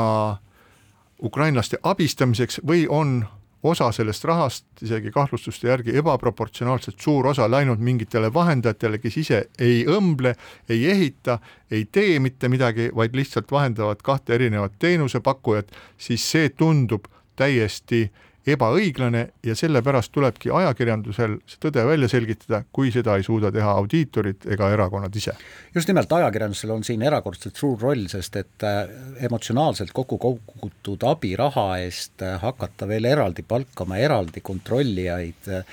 [1.23, 3.21] ukrainlaste abistamiseks või on
[3.63, 9.85] osa sellest rahast, isegi kahtlustuste järgi ebaproportsionaalselt suur osa läinud mingitele vahendajatele, kes ise ei
[9.87, 10.35] õmble,
[10.69, 11.39] ei ehita,
[11.71, 17.07] ei tee mitte midagi, vaid lihtsalt vahendavad kahte erinevat teenusepakkujat, siis see tundub
[17.39, 18.09] täiesti
[18.47, 24.47] ebaõiglane ja sellepärast tulebki ajakirjandusel see tõde välja selgitada, kui seda ei suuda teha audiitorid
[24.51, 25.35] ega erakonnad ise.
[25.75, 28.83] just nimelt, ajakirjandusel on siin erakordselt suur roll, sest et äh,
[29.29, 35.65] emotsionaalselt kokku kogutud abiraha eest äh, hakata veel eraldi palkama eraldi kontrollijaid, äh,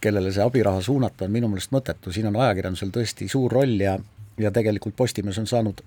[0.00, 3.98] kellele see abiraha suunata, on minu meelest mõttetu, siin on ajakirjandusel tõesti suur roll ja
[4.38, 5.80] ja tegelikult Postimees on saanud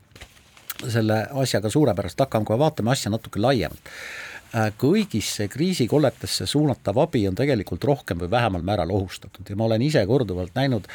[0.88, 3.92] selle asjaga suurepärast hakkama, kui me vaatame asja natuke laiemalt
[4.80, 9.48] kõigisse kriisikolletesse suunatav abi on tegelikult rohkem või vähemal määral ohustatud.
[9.50, 10.88] Ja ma olen ise korduvalt näinud,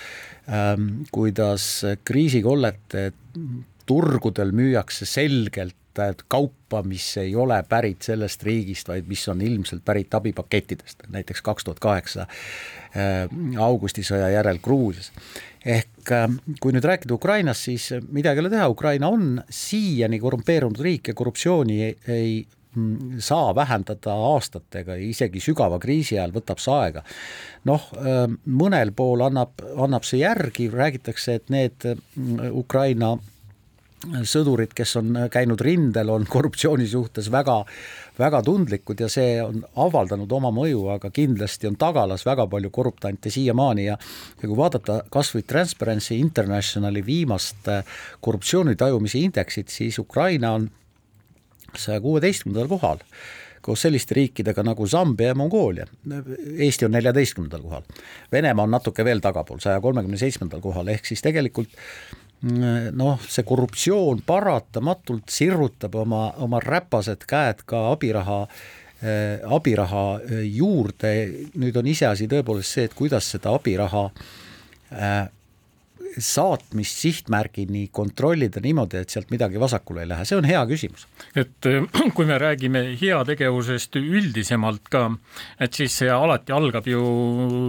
[0.49, 3.13] ähm, kuidas kriisikollete
[3.87, 5.77] turgudel müüakse selgelt
[6.29, 11.67] kaupa, mis ei ole pärit sellest riigist, vaid mis on ilmselt pärit abipakettidest, näiteks kaks
[11.67, 13.29] tuhat kaheksa äh,
[13.61, 15.13] augustisõja järel Gruusias.
[15.67, 20.81] ehk ähm, kui nüüd rääkida Ukrainast, siis midagi ei ole teha, Ukraina on siiani korrumpeerunud
[20.81, 22.47] riik ja korruptsiooni ei, ei
[23.21, 27.03] saa vähendada aastatega, isegi sügava kriisi ajal võtab see aega.
[27.69, 27.91] noh,
[28.47, 33.17] mõnel pool annab, annab see järgi, räägitakse, et need mm, Ukraina
[34.27, 37.61] sõdurid, kes on käinud rindel, on korruptsiooni suhtes väga,
[38.19, 43.31] väga tundlikud ja see on avaldanud oma mõju, aga kindlasti on tagalas väga palju korruptante
[43.31, 43.97] siiamaani ja
[44.43, 47.85] ja kui vaadata kas või Transparency Internationali viimast äh,
[48.21, 50.71] korruptsiooni tajumise indeksit, siis Ukraina on
[51.77, 53.03] saja kuueteistkümnendal kohal
[53.63, 55.87] koos selliste riikidega nagu Zambia ja Mongoolia.
[56.59, 57.85] Eesti on neljateistkümnendal kohal.
[58.33, 61.71] Venemaa on natuke veel tagapool, saja kolmekümne seitsmendal kohal, ehk siis tegelikult
[62.43, 71.13] noh, see korruptsioon paratamatult sirrutab oma, oma räpased käed ka abiraha äh, abiraha äh, juurde,
[71.55, 75.21] nüüd on iseasi tõepoolest see, et kuidas seda abiraha äh,
[76.19, 81.07] saatmist sihtmärgini kontrollida niimoodi, et sealt midagi vasakule ei lähe, see on hea küsimus.
[81.37, 81.69] et
[82.17, 85.09] kui me räägime heategevusest üldisemalt ka,
[85.61, 87.03] et siis see alati algab ju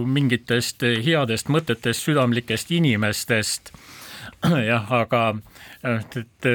[0.06, 3.72] mingitest headest mõtetest, südamlikest inimestest
[4.70, 5.24] jah, aga
[5.84, 6.48] et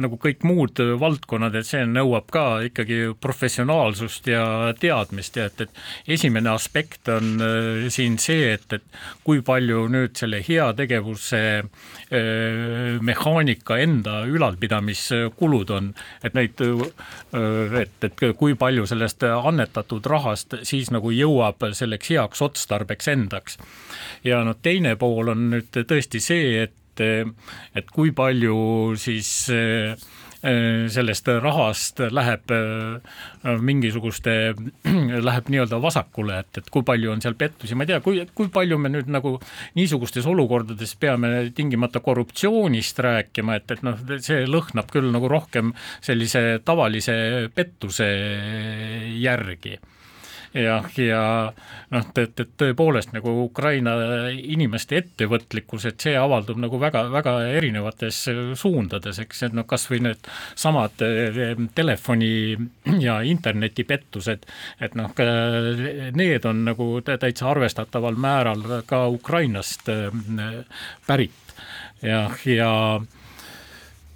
[0.00, 4.44] nagu kõik muud valdkonnad, et see nõuab ka ikkagi professionaalsust ja
[4.80, 10.16] teadmist ja et, et esimene aspekt on äh, siin see, et, et kui palju nüüd
[10.16, 15.92] selle heategevuse äh, mehaanika enda ülalpidamiskulud on,
[16.24, 22.44] et neid, äh, et, et kui palju sellest annetatud rahast siis nagu jõuab selleks heaks
[22.48, 23.58] otstarbeks endaks.
[24.24, 28.56] ja noh, teine pool on nüüd tõesti see, et et kui palju
[29.00, 29.94] siis eh,
[30.42, 33.20] sellest rahast läheb eh,
[33.62, 34.34] mingisuguste,
[35.28, 38.50] läheb nii-öelda vasakule, et, et kui palju on seal pettusi, ma ei tea, kui, kui
[38.52, 39.36] palju me nüüd nagu
[39.78, 46.60] niisugustes olukordades peame tingimata korruptsioonist rääkima, et, et noh, see lõhnab küll nagu rohkem sellise
[46.66, 47.16] tavalise
[47.54, 48.10] pettuse
[49.22, 49.78] järgi
[50.54, 51.22] jah, ja
[51.92, 53.94] noh, et, et tõepoolest nagu Ukraina
[54.32, 58.22] inimeste ettevõtlikkus, et see avaldub nagu väga-väga erinevates
[58.60, 62.32] suundades, eks, et noh, kas või need samad eh, telefoni
[63.06, 64.46] ja internetipettused,
[64.80, 65.14] et noh,
[66.18, 70.08] need on nagu täitsa arvestataval määral ka Ukrainast eh,
[71.06, 71.38] pärit.
[72.02, 72.72] Ja, ja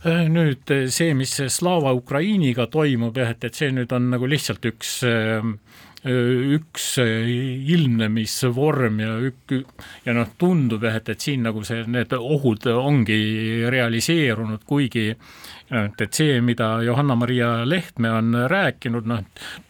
[0.05, 4.69] eh, nüüd see, mis Slava Ukrainiga toimub jah, et, et see nüüd on nagu lihtsalt
[4.69, 4.99] üks
[6.07, 9.57] üks ilmnemisvorm ja ük-,
[10.07, 13.19] ja noh, tundub jah, et, et siin nagu see, need ohud ongi
[13.73, 19.23] realiseerunud, kuigi et, et see, mida Johanna-Maria Lehtme on rääkinud, noh,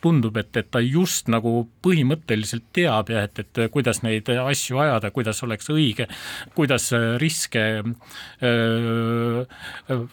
[0.04, 5.10] tundub, et, et ta just nagu põhimõtteliselt teab jah, et, et kuidas neid asju ajada,
[5.14, 6.08] kuidas oleks õige,
[6.56, 6.90] kuidas
[7.22, 7.64] riske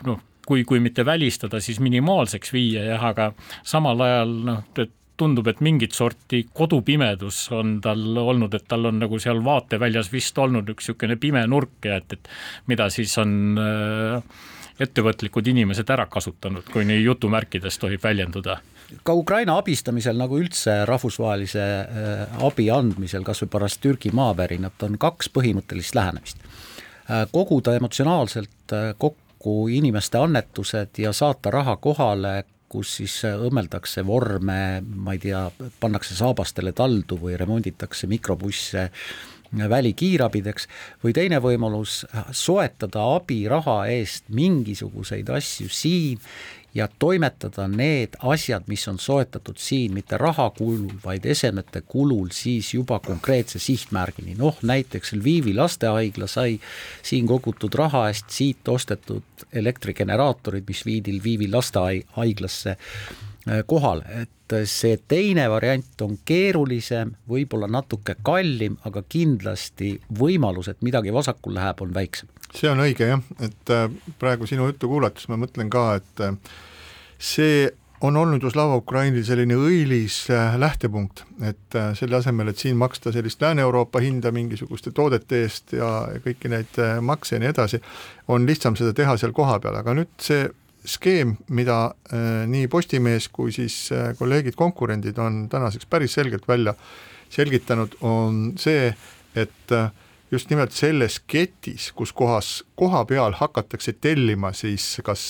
[0.08, 3.32] noh, kui, kui mitte välistada, siis minimaalseks viia jah, aga
[3.68, 9.00] samal ajal noh, et tundub, et mingit sorti kodupimedus on tal olnud, et tal on
[9.02, 12.30] nagu seal vaateväljas vist olnud üks niisugune pime nurk ja et, et
[12.72, 14.44] mida siis on äh,
[14.84, 18.60] ettevõtlikud inimesed ära kasutanud, kui nii jutumärkides tohib väljenduda
[19.08, 25.00] ka Ukraina abistamisel nagu üldse rahvusvahelise äh, abi andmisel, kas või pärast Türgi maavärinat, on
[25.02, 26.44] kaks põhimõttelist lähenemist.
[27.10, 35.14] Äh, koguda emotsionaalselt kokku inimeste annetused ja saata raha kohale kus siis õmmeldakse vorme, ma
[35.14, 35.46] ei tea,
[35.80, 38.90] pannakse saabastele taldu või remonditakse mikrobusse
[39.54, 40.68] välikiirabideks,
[41.04, 42.02] või teine võimalus,
[42.34, 46.22] soetada abiraha eest mingisuguseid asju siin
[46.76, 52.74] ja toimetada need asjad, mis on soetatud siin mitte raha kulul, vaid esemete kulul siis
[52.74, 56.60] juba konkreetse sihtmärgini, noh näiteks Lvivi lastehaigla sai
[57.04, 64.98] siin kogutud raha eest siit ostetud elektrigeneraatorid, mis viidi Lvivi lastehaiglasse äh, kohale, et see
[65.08, 71.94] teine variant on keerulisem, võib-olla natuke kallim, aga kindlasti võimalus, et midagi vasakul läheb, on
[71.94, 73.88] väiksem see on õige jah, et äh,
[74.22, 76.36] praegu sinu juttu kuulates ma mõtlen ka, et äh,
[77.18, 77.70] see
[78.04, 83.14] on olnud ju Slava Ukrainil selline õilis äh, lähtepunkt, et selle asemel, et siin maksta
[83.16, 85.94] sellist Lääne-Euroopa hinda mingisuguste toodete eest ja
[86.26, 87.80] kõiki neid makse ja nii edasi,
[88.34, 90.44] on lihtsam seda teha seal kohapeal, aga nüüd see
[90.84, 91.94] skeem, mida
[92.52, 93.88] nii Postimees kui siis
[94.20, 96.76] kolleegid, konkurendid on tänaseks päris selgelt välja
[97.34, 98.92] selgitanud, on see,
[99.36, 99.90] et äh,
[100.34, 105.28] just nimelt selles ketis, kus kohas koha peal hakatakse tellima siis kas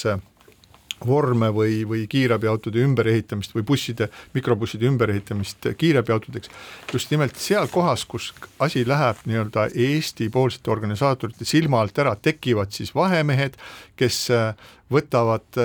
[1.04, 6.52] vorme või, või kiirabiautode ümberehitamist või busside, mikrobusside ümberehitamist kiirabiautodeks,
[6.94, 8.32] just nimelt seal kohas, kus
[8.64, 13.60] asi läheb nii-öelda Eesti-poolsete organisaatorite silma alt ära, tekivad siis vahemehed,
[14.00, 14.30] kes
[14.94, 15.60] võtavad,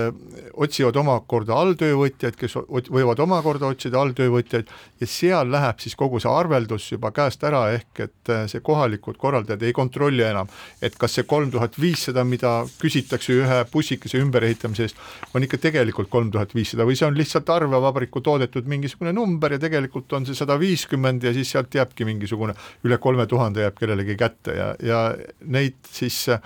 [0.59, 2.57] otsivad omakorda alltöövõtjaid, kes
[2.91, 4.71] võivad omakorda otsida alltöövõtjaid
[5.01, 9.63] ja seal läheb siis kogu see arveldus juba käest ära, ehk et see kohalikud korraldajad
[9.67, 10.51] ei kontrolli enam,
[10.83, 15.01] et kas see kolm tuhat viissada, mida küsitakse ühe bussikese ümberehitamise eest,
[15.35, 19.63] on ikka tegelikult kolm tuhat viissada või see on lihtsalt arvevabariku toodetud mingisugune number ja
[19.63, 22.57] tegelikult on see sada viiskümmend ja siis sealt jääbki mingisugune
[22.87, 25.03] üle kolme tuhande jääb kellelegi kätte ja, ja
[25.45, 26.41] neid siis Äh,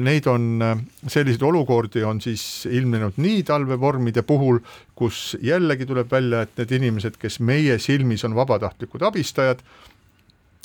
[0.00, 0.78] neid on, äh,
[1.10, 4.60] selliseid olukordi on siis ilmnenud nii talvevormide puhul,
[4.94, 9.64] kus jällegi tuleb välja, et need inimesed, kes meie silmis on vabatahtlikud abistajad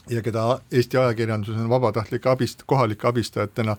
[0.10, 3.78] ja keda Eesti ajakirjanduses on vabatahtlike abist-, kohalike abistajatena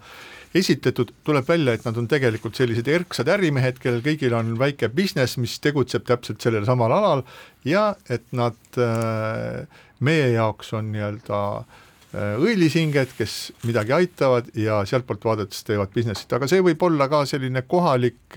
[0.55, 5.39] esitletud, tuleb välja, et nad on tegelikult sellised erksad ärimehed, kellel kõigil on väike business,
[5.39, 7.25] mis tegutseb täpselt sellel samal alal
[7.69, 9.67] ja et nad äh,
[10.01, 11.83] meie jaoks on nii-öelda äh,
[12.15, 13.33] Äh, õilisinged, kes
[13.67, 18.37] midagi aitavad ja sealtpoolt vaadates teevad business'it, aga see võib olla ka selline kohalik,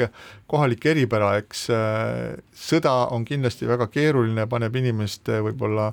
[0.49, 5.91] kohalik eripära, eks äh, sõda on kindlasti väga keeruline, paneb inimeste võib-olla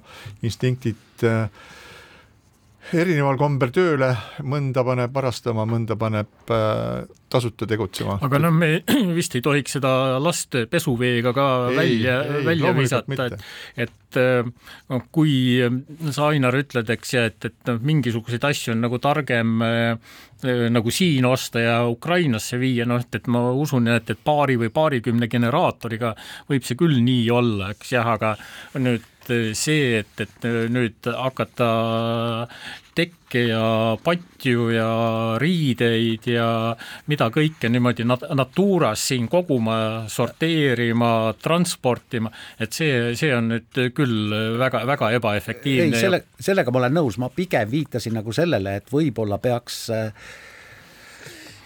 [0.48, 1.44] instinktid äh,
[2.92, 4.10] erineval kombel tööle,
[4.44, 8.18] mõnda paneb varastama, mõnda paneb äh, tasuta tegutsema.
[8.22, 8.82] aga noh, me
[9.18, 13.48] vist ei tohiks seda last pesuveega ka ei, välja, välja visata, et,
[13.86, 14.52] et äh,
[14.92, 15.34] noh, kui
[16.10, 20.92] sa, Ainar, ütled, eks, ja et, et noh, mingisuguseid asju on nagu targem äh, nagu
[20.92, 25.30] siin osta ja Ukrainasse viia, noh, et, et ma usun, et, et paari või paarikümne
[25.32, 26.12] generaatoriga
[26.50, 28.36] võib see küll nii olla, eks jah, aga
[28.76, 29.08] nüüd
[29.56, 31.70] see, et, et nüüd hakata
[32.94, 34.88] tekke ja patju ja
[35.42, 36.46] riideid ja
[37.10, 39.76] mida kõike niimoodi nat-, Naturas siin koguma,
[40.10, 45.90] sorteerima, transportima, et see, see on nüüd küll väga, väga ebaefektiivne.
[45.90, 50.28] ei, selle, sellega ma olen nõus, ma pigem viitasin nagu sellele, et võib-olla peaks äh,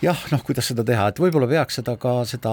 [0.02, 2.52] jah, noh, kuidas seda teha, et võib-olla peaks seda ka seda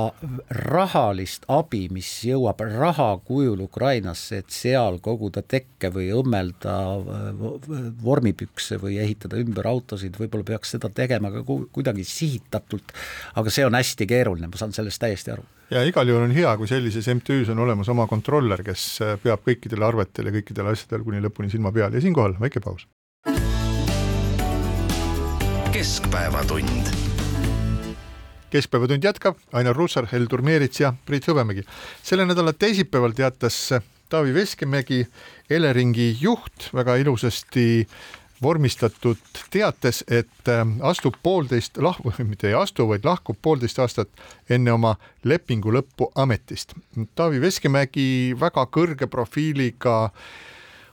[0.66, 6.76] rahalist abi, mis jõuab raha kujul Ukrainasse, et seal koguda tekke või õmmelda
[8.04, 12.96] vormipükse või ehitada ümber autosid, võib-olla peaks seda tegema ka kuidagi sihitatult,
[13.38, 15.46] aga see on hästi keeruline, ma saan sellest täiesti aru.
[15.74, 18.88] ja igal juhul on hea, kui sellises MTÜ-s on olemas oma kontroller, kes
[19.24, 22.90] peab kõikidel arvetel ja kõikidel asjadel kuni lõpuni silma peal ja siinkohal väike paus.
[25.76, 27.15] keskpäevatund
[28.56, 31.66] keskpäevatund jätkab, Ainar Ruussaar, Heldur Meerits ja Priit Hõbemägi.
[32.04, 33.74] selle nädala teisipäeval teatas
[34.10, 35.08] Taavi Veskimägi,
[35.50, 37.88] Eleringi juht, väga ilusasti
[38.42, 39.18] vormistatud
[39.52, 44.10] teates, et äh, astub poolteist lah-, mitte ei astu, vaid lahkub poolteist aastat
[44.50, 46.76] enne oma lepingu lõppu ametist.
[47.16, 50.28] Taavi Veskimägi väga kõrge profiiliga äh,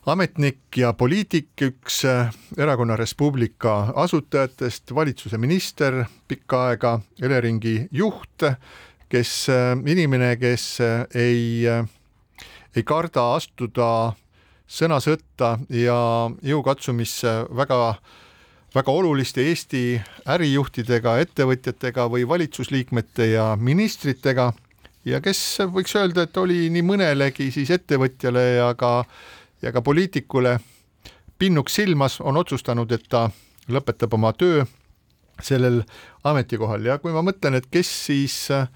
[0.07, 8.46] ametnik ja poliitik, üks äh, Erakonna Res Publica asutajatest, valitsuse minister pikka aega, Eleringi juht,
[9.12, 11.66] kes, äh, inimene, kes äh, ei,
[12.74, 13.88] ei karda astuda
[14.66, 15.98] sõnasõtta ja
[16.42, 17.94] jõukatsumisse väga
[18.72, 20.00] väga oluliste Eesti
[20.32, 24.53] ärijuhtidega, ettevõtjatega või valitsusliikmete ja ministritega.
[25.05, 25.42] Ja kes
[25.74, 29.05] võiks öelda, et oli nii mõnelegi siis ettevõtjale ja ka
[29.62, 30.58] ja ka poliitikule
[31.38, 33.28] pinnuks silmas, on otsustanud, et ta
[33.70, 34.64] lõpetab oma töö
[35.42, 35.82] sellel
[36.24, 36.84] ametikohal.
[36.86, 38.68] Ja kui ma mõtlen, et kes siis äh,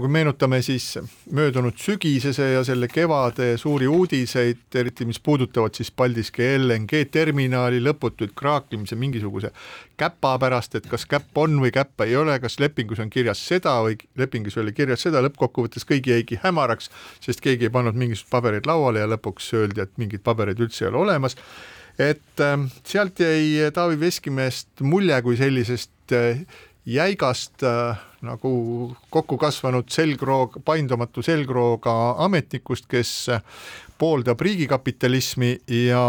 [0.00, 0.98] kui meenutame siis
[1.30, 8.32] möödunud sügisese ja selle kevade suuri uudiseid, eriti mis puudutavad siis Paldiski LNG terminali lõputuid
[8.38, 9.50] kraaklemise mingisuguse
[10.00, 13.76] käpa pärast, et kas käpp on või käppa ei ole, kas lepingus on kirjas seda
[13.84, 16.88] või lepingus oli kirjas seda, lõppkokkuvõttes kõigi jäigi hämaraks,
[17.20, 20.92] sest keegi ei pannud mingisugust paberit lauale ja lõpuks öeldi, et mingeid pabereid üldse ei
[20.92, 21.36] ole olemas.
[22.00, 22.56] Et äh,
[22.88, 26.46] sealt jäi Taavi Veskimäest mulje kui sellisest äh,
[26.86, 33.30] jäigast äh, nagu kokku kasvanud selgroog, paindumatu selgrooga ametnikust, kes
[34.02, 35.52] pooldab riigikapitalismi
[35.86, 36.02] ja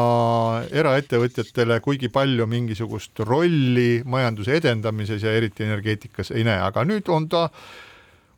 [0.74, 7.28] eraettevõtjatele kuigi palju mingisugust rolli majanduse edendamises ja eriti energeetikas ei näe, aga nüüd on
[7.30, 7.48] ta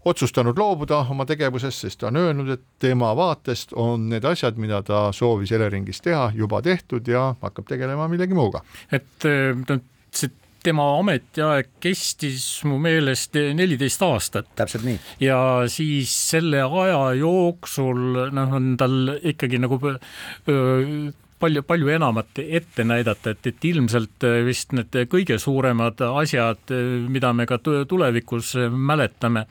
[0.05, 4.83] otsustanud loobuda oma tegevusest, sest ta on öelnud, et tema vaatest on need asjad, mida
[4.85, 8.61] ta soovis Eleringis teha, juba tehtud ja hakkab tegelema millegi muuga.
[8.91, 9.29] et
[9.69, 9.79] no
[10.11, 10.29] see
[10.65, 14.49] tema ametiaeg kestis mu meelest neliteist aastat.
[14.57, 14.99] täpselt nii.
[15.25, 15.39] ja
[15.71, 23.35] siis selle aja jooksul noh, on tal ikkagi nagu öö, palju, palju enamat ette näidata,
[23.35, 26.73] et, et ilmselt vist need kõige suuremad asjad,
[27.09, 29.45] mida me ka tulevikus mäletame,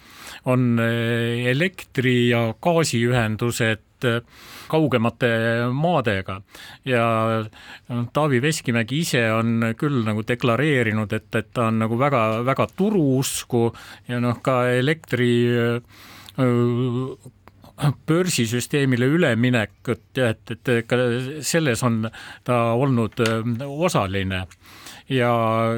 [0.51, 3.83] on elektri- ja gaasiühendused
[4.69, 5.29] kaugemate
[5.73, 6.41] maadega.
[6.85, 7.05] Ja
[8.13, 13.67] Taavi Veskimägi ise on küll nagu deklareerinud, et, et ta on nagu väga-väga turuusku
[14.09, 15.33] ja noh, ka elektri
[18.07, 20.99] börsisüsteemile üleminekut ja et, et ka
[21.43, 22.05] selles on
[22.47, 23.19] ta olnud
[23.67, 24.45] osaline.
[25.13, 25.33] Ja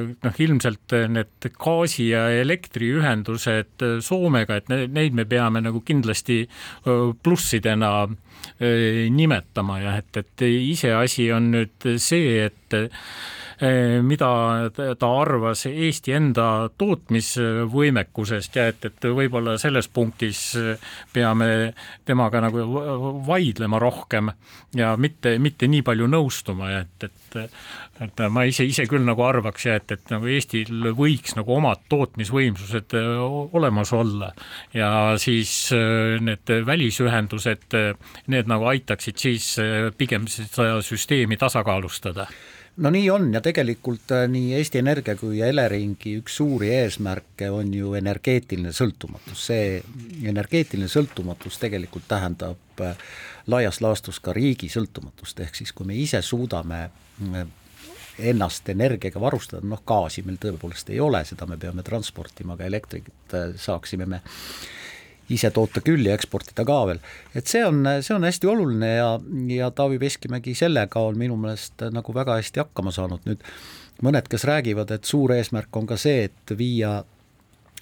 [0.07, 6.45] noh, ilmselt need gaasi- ja elektriühendused Soomega, et neid me peame nagu kindlasti
[7.23, 8.07] plussidena
[8.57, 12.77] nimetama ja et, et iseasi on nüüd see, et
[13.57, 14.69] Eh, mida
[15.01, 16.43] ta arvas Eesti enda
[16.77, 20.41] tootmisvõimekusest ja et, et võib-olla selles punktis
[21.09, 21.47] peame
[22.05, 22.67] temaga nagu
[23.25, 24.29] vaidlema rohkem
[24.77, 27.17] ja mitte, mitte nii palju nõustuma ja et, et
[27.97, 31.81] et ma ise, ise küll nagu arvaks ja et, et nagu Eestil võiks nagu omad
[31.89, 32.93] tootmisvõimsused
[33.57, 34.29] olemas olla.
[34.75, 34.89] Ja
[35.21, 37.73] siis need välisühendused,
[38.27, 39.55] need nagu aitaksid siis
[39.97, 42.27] pigem seda süsteemi tasakaalustada?
[42.77, 47.71] No nii on ja tegelikult äh, nii Eesti Energia kui Eleringi üks suuri eesmärke on
[47.73, 49.79] ju energeetiline sõltumatus, see
[50.29, 52.93] energeetiline sõltumatus tegelikult tähendab äh,
[53.49, 56.83] laias laastus ka riigi sõltumatust, ehk siis kui me ise suudame
[58.17, 63.37] ennast energiaga varustada, noh gaasi meil tõepoolest ei ole, seda me peame transportima, aga elektrit
[63.57, 64.21] saaksime me
[65.33, 67.01] ise toota küll ja eksportida ka veel.
[67.35, 69.09] et see on, see on hästi oluline ja,
[69.53, 73.43] ja Taavi Veskimägi sellega on minu meelest nagu väga hästi hakkama saanud, nüüd
[74.05, 76.99] mõned, kes räägivad, et suur eesmärk on ka see, et viia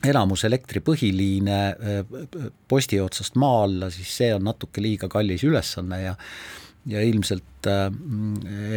[0.06, 2.20] enamus elektripõhiliine äh,
[2.68, 6.16] posti otsast maa alla, siis see on natuke liiga kallis ülesanne ja
[6.86, 7.88] ja ilmselt äh,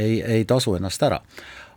[0.00, 1.18] ei, ei tasu ennast ära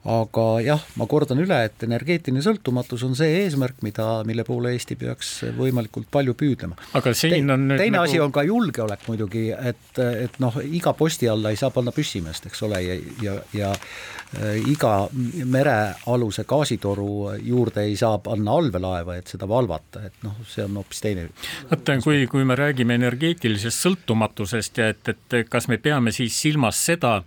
[0.02, 4.96] aga jah, ma kordan üle, et energeetiline sõltumatus on see eesmärk, mida, mille poole Eesti
[4.98, 6.78] peaks võimalikult palju püüdlema.
[6.98, 8.10] aga siin on Te, teine nagu...
[8.10, 12.48] asi on ka julgeolek muidugi, et, et noh, iga posti alla ei saa panna püssimeest,
[12.50, 19.30] eks ole, ja, ja, ja äh, iga merealuse gaasitoru juurde ei saa panna allveelaeva, et
[19.30, 21.28] seda valvata, et noh, see on hoopis teine.
[21.70, 26.82] vaata, kui, kui me räägime energeetilisest sõltumatusest ja et, et kas me peame siis silmas
[26.90, 27.20] seda,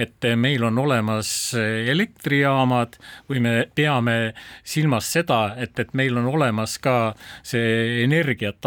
[0.00, 2.98] et meil on olemas elekter, elektrijaamad
[3.28, 8.64] või me peame silmas seda, et, et meil on olemas ka see energiat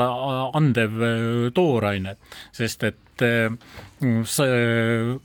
[0.54, 2.18] andev äh, tooraine,
[2.52, 3.50] sest et äh,
[4.26, 5.20] see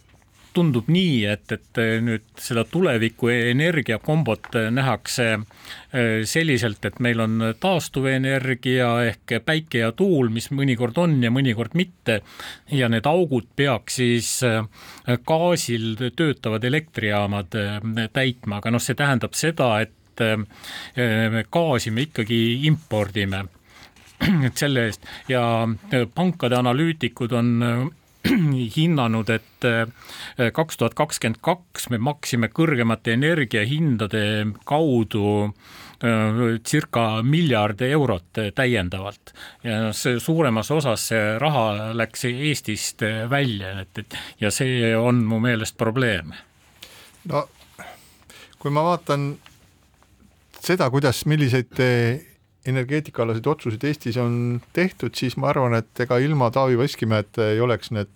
[0.55, 8.91] tundub nii, et, et nüüd seda tuleviku energiakombot nähakse äh, selliselt, et meil on taastuvenergia
[9.11, 12.21] ehk päike ja tuul, mis mõnikord on ja mõnikord mitte
[12.73, 14.33] ja need augud peaks siis
[15.27, 17.57] gaasil töötavad elektrijaamad
[18.13, 19.97] täitma, aga noh, see tähendab seda, et
[21.53, 23.47] gaasi me ikkagi impordime.
[24.47, 25.07] Et selle eest.
[25.29, 25.43] Ja
[26.15, 27.53] pankade analüütikud on
[28.77, 29.87] hinnanud, et äh,
[30.53, 34.23] kaks tuhat kakskümmend kaks me maksime kõrgemate energiahindade
[34.69, 43.81] kaudu äh, circa miljard eurot täiendavalt ja see suuremas osas see raha läks Eestist välja,
[43.85, 46.35] et, et ja see on mu meelest probleem.
[47.25, 47.47] no
[48.61, 49.33] kui ma vaatan
[50.61, 51.73] seda, kuidas, milliseid
[52.67, 57.91] energeetikaalaseid otsuseid Eestis on tehtud, siis ma arvan, et ega ilma Taavi Veskimäeta ei oleks
[57.97, 58.11] need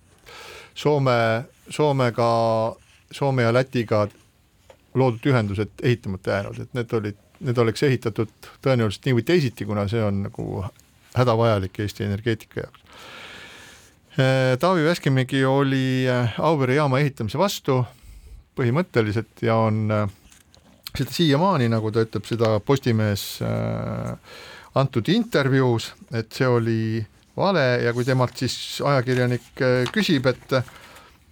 [0.75, 2.29] Soome, Soomega,
[3.13, 4.07] Soome ja Lätiga
[4.95, 8.31] loodud ühendused ehitamata jäänud, et need olid, need oleks ehitatud
[8.63, 10.65] tõenäoliselt nii või teisiti, kuna see on nagu
[11.15, 12.81] hädavajalik Eesti energeetika jaoks.
[14.61, 16.07] Taavi Veskimägi oli
[16.39, 17.81] Auvere jaama ehitamise vastu
[18.55, 20.05] põhimõtteliselt ja on äh,
[20.95, 24.15] seda siiamaani, nagu ta ütleb seda Postimehes äh,
[24.79, 26.79] antud intervjuus, et see oli
[27.37, 30.59] vale ja kui temalt siis ajakirjanik äh, küsib, et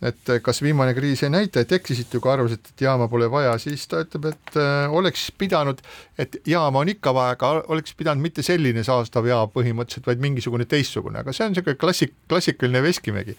[0.02, 3.84] et kas viimane kriis ei näita, et eksisite, kui arvasite, et jaama pole vaja, siis
[3.86, 5.78] ta ütleb, et äh, oleks pidanud,
[6.18, 10.66] et jaama on ikka vaja, aga oleks pidanud mitte selline saastav jaam põhimõtteliselt, vaid mingisugune
[10.66, 13.36] teistsugune, aga see on niisugune klassik, klassikaline Veskimägi,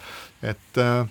[0.54, 1.04] et äh,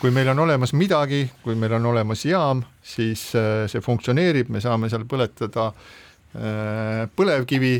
[0.00, 4.60] kui meil on olemas midagi, kui meil on olemas jaam, siis äh, see funktsioneerib, me
[4.60, 7.74] saame seal põletada äh, põlevkivi,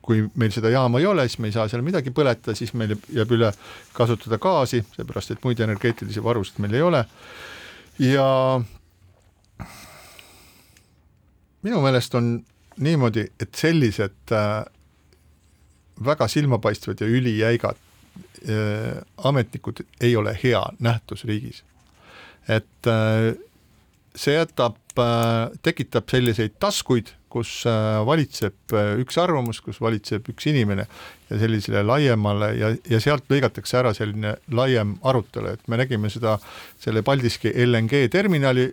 [0.00, 2.96] kui meil seda jaama ei ole, siis me ei saa seal midagi põletada, siis meil
[3.12, 3.52] jääb üle
[3.92, 7.04] kasutada gaasi, seepärast et muid energeetilisi varusid meil ei ole.
[8.00, 8.26] ja
[11.68, 12.32] minu meelest on
[12.80, 14.64] niimoodi, et sellised äh,
[16.04, 17.89] väga silmapaistvad ja ülijäigad
[19.24, 21.62] ametnikud ei ole hea nähtus riigis.
[22.48, 23.34] et äh,
[24.16, 24.76] see jätab,
[25.62, 27.62] tekitab selliseid taskuid, kus
[28.06, 30.86] valitseb üks arvamus, kus valitseb üks inimene
[31.30, 36.38] ja sellisele laiemale ja, ja sealt lõigatakse ära selline laiem arutelu, et me nägime seda
[36.80, 38.66] selle Paldiski LNG terminali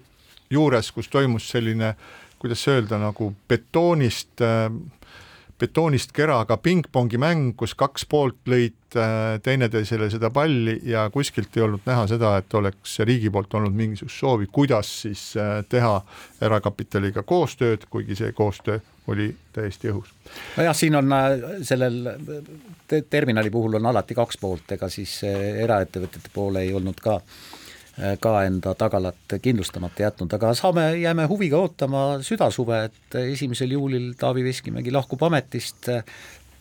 [0.49, 1.93] juures, kus toimus selline,
[2.41, 4.71] kuidas öelda, nagu betoonist äh,
[5.59, 11.65] betoonist keraga pingpongi mäng, kus kaks poolt lõid äh, teineteisele seda palli ja kuskilt ei
[11.65, 15.95] olnud näha seda, et oleks riigi poolt olnud mingisugust soovi, kuidas siis äh, teha
[16.45, 20.13] erakapitaliga koostööd, kuigi see koostöö oli täiesti õhus.
[20.57, 21.29] nojah, siin on äh,
[21.65, 22.01] sellel
[23.09, 27.56] terminali puhul on alati kaks poolt, ega siis eraettevõtjate poole ei olnud ka Äh,
[28.21, 34.43] ka enda tagalat kindlustamata jätnud, aga saame, jääme huviga ootama südasuve, et esimesel juulil Taavi
[34.45, 35.89] Veskimägi lahkub ametist,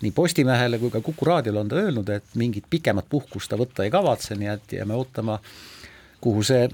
[0.00, 3.84] nii Postimehele kui ka Kuku raadiole on ta öelnud, et mingit pikemat puhkust ta võtta
[3.84, 5.38] ei kavatse, nii et jääme ootama,
[6.24, 6.64] kuhu see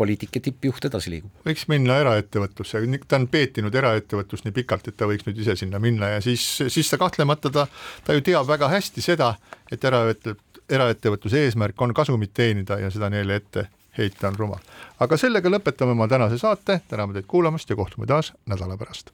[0.00, 1.32] poliitika tippjuht edasi liigub.
[1.44, 5.80] võiks minna eraettevõtlusse, ta on peetinud eraettevõtlust nii pikalt, et ta võiks nüüd ise sinna
[5.82, 7.66] minna ja siis, siis ta kahtlemata ta,
[8.04, 9.34] ta ju teab väga hästi seda,
[9.72, 13.66] et eraettevõtted eraettevõtluse eesmärk on kasumit teenida ja seda neile ette
[13.98, 14.62] heita on rumal.
[15.00, 19.10] aga sellega lõpetame oma tänase saate, täname teid kuulamast ja kohtume taas nädala pärast.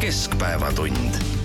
[0.00, 1.41] keskpäevatund